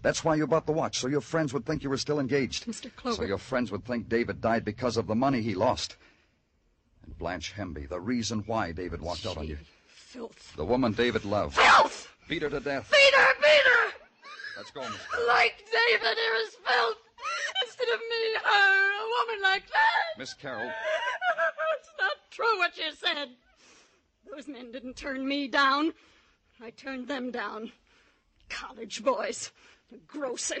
That's 0.00 0.24
why 0.24 0.36
you 0.36 0.46
bought 0.46 0.66
the 0.66 0.72
watch, 0.72 0.98
so 0.98 1.08
your 1.08 1.20
friends 1.20 1.52
would 1.52 1.66
think 1.66 1.82
you 1.82 1.90
were 1.90 1.98
still 1.98 2.20
engaged. 2.20 2.66
Mr. 2.66 2.94
Clover. 2.94 3.16
So 3.16 3.24
your 3.24 3.38
friends 3.38 3.72
would 3.72 3.84
think 3.84 4.08
David 4.08 4.40
died 4.40 4.64
because 4.64 4.96
of 4.96 5.08
the 5.08 5.14
money 5.16 5.42
he 5.42 5.54
lost. 5.54 5.96
And 7.04 7.18
Blanche 7.18 7.54
Hemby, 7.56 7.88
the 7.88 8.00
reason 8.00 8.44
why 8.46 8.70
David 8.72 9.02
walked 9.02 9.26
out 9.26 9.36
on 9.36 9.46
you. 9.48 9.58
Filth. 9.88 10.54
The 10.56 10.64
woman 10.64 10.92
David 10.92 11.24
loved. 11.24 11.56
Filth! 11.56 12.14
Beat 12.28 12.42
her 12.42 12.50
to 12.50 12.60
death. 12.60 12.90
Beat 12.90 13.14
her! 13.14 13.34
Beat 13.42 13.72
her! 13.72 13.92
Let's 14.56 14.70
go, 14.70 14.80
Miss. 14.80 15.26
Like 15.26 15.64
David, 15.70 16.16
here 16.16 16.34
is 16.46 16.54
filth. 16.54 16.96
Instead 17.66 17.88
of 17.88 18.00
me, 18.00 18.34
her, 18.44 18.90
a 18.90 19.26
woman 19.26 19.42
like 19.42 19.66
that. 19.68 20.18
Miss 20.18 20.34
Carroll. 20.34 20.70
true 22.38 22.58
what 22.58 22.76
you 22.76 22.92
said. 22.94 23.30
Those 24.30 24.46
men 24.46 24.70
didn't 24.70 24.94
turn 24.96 25.26
me 25.26 25.48
down. 25.48 25.92
I 26.62 26.70
turned 26.70 27.08
them 27.08 27.32
down. 27.32 27.72
College 28.48 29.02
boys. 29.02 29.50
A 29.92 29.96
grocer. 30.06 30.60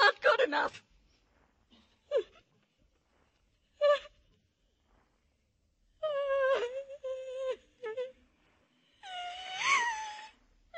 Not 0.00 0.14
good 0.22 0.40
enough. 0.46 0.82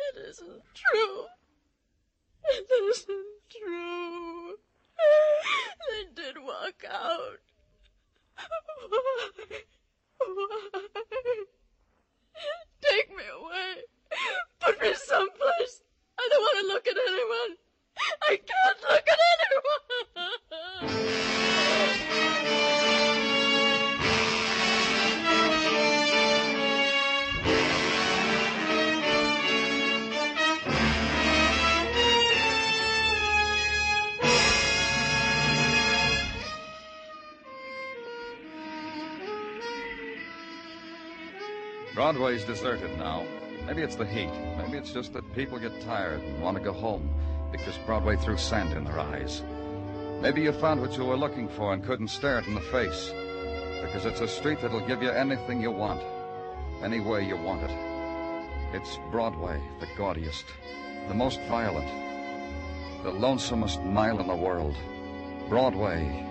It 0.08 0.28
isn't 0.28 0.62
true. 0.74 1.26
It 2.44 2.68
isn't 2.82 3.26
true. 3.50 4.56
They 5.90 6.22
did 6.22 6.36
walk 6.42 6.84
out. 6.90 7.38
Why? 8.88 9.30
Why? 10.26 10.70
Take 12.82 13.10
me 13.10 13.22
away. 13.34 13.82
Put 14.60 14.80
me 14.80 14.94
someplace. 14.94 15.82
I 16.18 16.28
don't 16.30 16.40
want 16.42 16.58
to 16.60 16.66
look 16.72 16.86
at 16.88 16.96
anyone. 17.08 17.56
I 18.28 18.36
can't 18.36 18.80
look 18.90 19.06
at 19.08 19.18
anyone. 22.56 22.72
Broadway's 41.96 42.44
deserted 42.44 42.98
now. 42.98 43.24
Maybe 43.64 43.80
it's 43.80 43.96
the 43.96 44.04
heat. 44.04 44.30
Maybe 44.58 44.76
it's 44.76 44.92
just 44.92 45.14
that 45.14 45.34
people 45.34 45.58
get 45.58 45.80
tired 45.80 46.20
and 46.20 46.42
want 46.42 46.58
to 46.58 46.62
go 46.62 46.74
home 46.74 47.08
because 47.50 47.74
Broadway 47.86 48.16
threw 48.16 48.36
sand 48.36 48.74
in 48.74 48.84
their 48.84 49.00
eyes. 49.00 49.42
Maybe 50.20 50.42
you 50.42 50.52
found 50.52 50.82
what 50.82 50.94
you 50.98 51.06
were 51.06 51.16
looking 51.16 51.48
for 51.48 51.72
and 51.72 51.82
couldn't 51.82 52.08
stare 52.08 52.38
it 52.38 52.46
in 52.46 52.54
the 52.54 52.60
face 52.60 53.14
because 53.80 54.04
it's 54.04 54.20
a 54.20 54.28
street 54.28 54.60
that'll 54.60 54.86
give 54.86 55.02
you 55.02 55.08
anything 55.08 55.62
you 55.62 55.70
want, 55.70 56.02
any 56.82 57.00
way 57.00 57.26
you 57.26 57.38
want 57.38 57.62
it. 57.62 57.70
It's 58.74 58.98
Broadway, 59.10 59.58
the 59.80 59.88
gaudiest, 59.96 60.44
the 61.08 61.14
most 61.14 61.40
violent, 61.48 61.88
the 63.04 63.10
lonesomest 63.10 63.82
mile 63.86 64.20
in 64.20 64.26
the 64.26 64.36
world. 64.36 64.76
Broadway, 65.48 66.26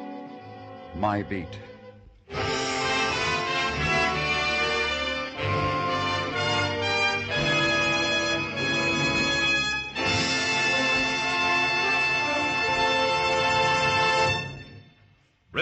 my 0.93 1.23
beat. 1.23 1.57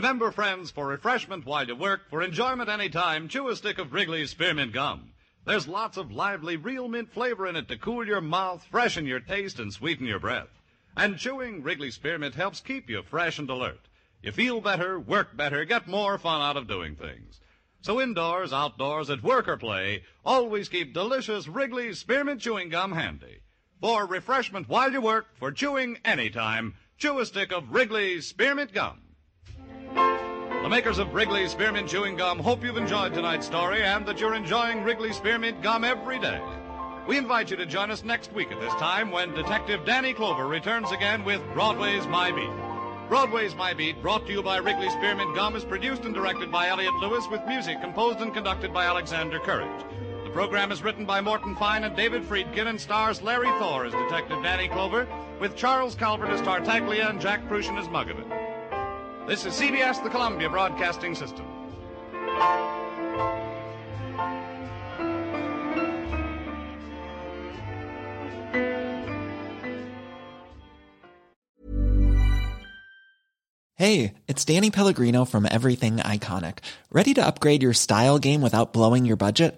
Remember, 0.04 0.32
friends, 0.32 0.70
for 0.70 0.88
refreshment 0.88 1.46
while 1.46 1.66
you 1.66 1.78
work, 1.78 2.10
for 2.10 2.22
enjoyment 2.22 2.68
any 2.68 2.90
time, 2.90 3.30
chew 3.30 3.48
a 3.48 3.56
stick 3.56 3.78
of 3.78 3.94
Wrigley's 3.94 4.32
Spearmint 4.32 4.74
Gum. 4.74 5.14
There's 5.46 5.66
lots 5.66 5.96
of 5.96 6.12
lively 6.12 6.58
real 6.58 6.90
mint 6.90 7.14
flavor 7.14 7.48
in 7.48 7.56
it 7.56 7.70
to 7.70 7.78
cool 7.78 8.06
your 8.06 8.20
mouth, 8.20 8.68
freshen 8.70 9.06
your 9.06 9.22
taste, 9.22 9.62
and 9.62 9.72
sweeten 9.72 10.06
your 10.06 10.20
breath. 10.20 10.50
And 10.98 11.18
chewing 11.18 11.64
Wrigley's 11.64 11.96
Spearmint 11.96 12.36
helps 12.36 12.60
keep 12.60 12.90
you 12.90 13.02
fresh 13.02 13.40
and 13.40 13.50
alert. 13.50 13.80
You 14.22 14.34
feel 14.34 14.60
better, 14.60 15.00
work 15.00 15.38
better, 15.38 15.64
get 15.64 15.88
more 15.88 16.18
fun 16.18 16.42
out 16.42 16.58
of 16.58 16.68
doing 16.68 16.98
things. 16.98 17.40
So 17.80 18.02
indoors, 18.02 18.52
outdoors, 18.52 19.10
at 19.10 19.24
work 19.24 19.48
or 19.48 19.56
play, 19.56 20.04
always 20.26 20.68
keep 20.68 20.94
delicious 20.94 21.48
Wrigley's 21.48 22.00
Spearmint 22.00 22.42
Chewing 22.42 22.68
Gum 22.68 22.92
handy. 22.92 23.40
For 23.80 24.06
refreshment 24.06 24.68
while 24.68 24.92
you 24.92 25.00
work, 25.00 25.28
for 25.40 25.54
chewing 25.54 25.98
anytime, 26.04 26.74
chew 26.98 27.20
a 27.20 27.26
stick 27.26 27.54
of 27.54 27.72
Wrigley's 27.72 28.28
Spearmint 28.28 28.74
Gum. 28.74 29.03
The 30.64 30.70
makers 30.70 30.98
of 30.98 31.14
Wrigley's 31.14 31.52
Spearmint 31.52 31.90
Chewing 31.90 32.16
Gum 32.16 32.40
hope 32.40 32.64
you've 32.64 32.78
enjoyed 32.78 33.14
tonight's 33.14 33.46
story 33.46 33.84
and 33.84 34.06
that 34.06 34.22
you're 34.22 34.34
enjoying 34.34 34.86
Wrigley's 34.86 35.18
Spearmint 35.18 35.62
Gum 35.62 35.84
every 35.84 36.18
day. 36.20 36.42
We 37.06 37.18
invite 37.18 37.52
you 37.52 37.58
to 37.58 37.66
join 37.66 37.92
us 37.92 38.06
next 38.06 38.32
week 38.32 38.50
at 38.50 38.62
this 38.62 38.74
time 38.76 39.12
when 39.12 39.34
Detective 39.34 39.86
Danny 39.86 40.14
Clover 40.14 40.48
returns 40.48 40.90
again 40.94 41.26
with 41.26 41.42
Broadway's 41.54 42.08
My 42.08 42.32
Beat. 42.32 42.50
Broadway's 43.10 43.54
My 43.56 43.74
Beat, 43.74 44.02
brought 44.02 44.26
to 44.26 44.32
you 44.32 44.42
by 44.42 44.56
Wrigley 44.56 44.90
Spearmint 44.90 45.36
Gum, 45.36 45.58
is 45.58 45.66
produced 45.66 46.06
and 46.06 46.16
directed 46.16 46.50
by 46.50 46.70
Elliott 46.70 46.96
Lewis 47.02 47.28
with 47.30 47.46
music 47.46 47.82
composed 47.82 48.20
and 48.20 48.34
conducted 48.34 48.74
by 48.74 48.86
Alexander 48.86 49.40
Courage. 49.40 49.84
The 50.24 50.32
program 50.32 50.72
is 50.72 50.82
written 50.82 51.06
by 51.06 51.20
Morton 51.20 51.58
Fine 51.58 51.84
and 51.84 51.94
David 51.94 52.24
Friedkin 52.24 52.68
and 52.68 52.80
stars 52.80 53.22
Larry 53.22 53.50
Thor 53.60 53.86
as 53.86 53.92
Detective 53.92 54.42
Danny 54.42 54.70
Clover, 54.70 55.10
with 55.42 55.58
Charles 55.58 55.94
Calvert 55.94 56.30
as 56.30 56.40
Tartaglia 56.40 57.10
and 57.10 57.20
Jack 57.20 57.50
Kruschen 57.50 57.78
as 57.78 57.90
Muggavan. 57.90 58.43
This 59.26 59.46
is 59.46 59.54
CBS, 59.54 60.04
the 60.04 60.10
Columbia 60.10 60.50
Broadcasting 60.50 61.16
System. 61.16 61.46
Hey, 73.76 74.16
it's 74.28 74.44
Danny 74.44 74.72
Pellegrino 74.72 75.24
from 75.24 75.48
Everything 75.50 75.98
Iconic. 75.98 76.58
Ready 76.92 77.14
to 77.14 77.26
upgrade 77.26 77.64
your 77.64 77.74
style 77.74 78.20
game 78.20 78.42
without 78.42 78.74
blowing 78.74 79.06
your 79.06 79.16
budget? 79.16 79.58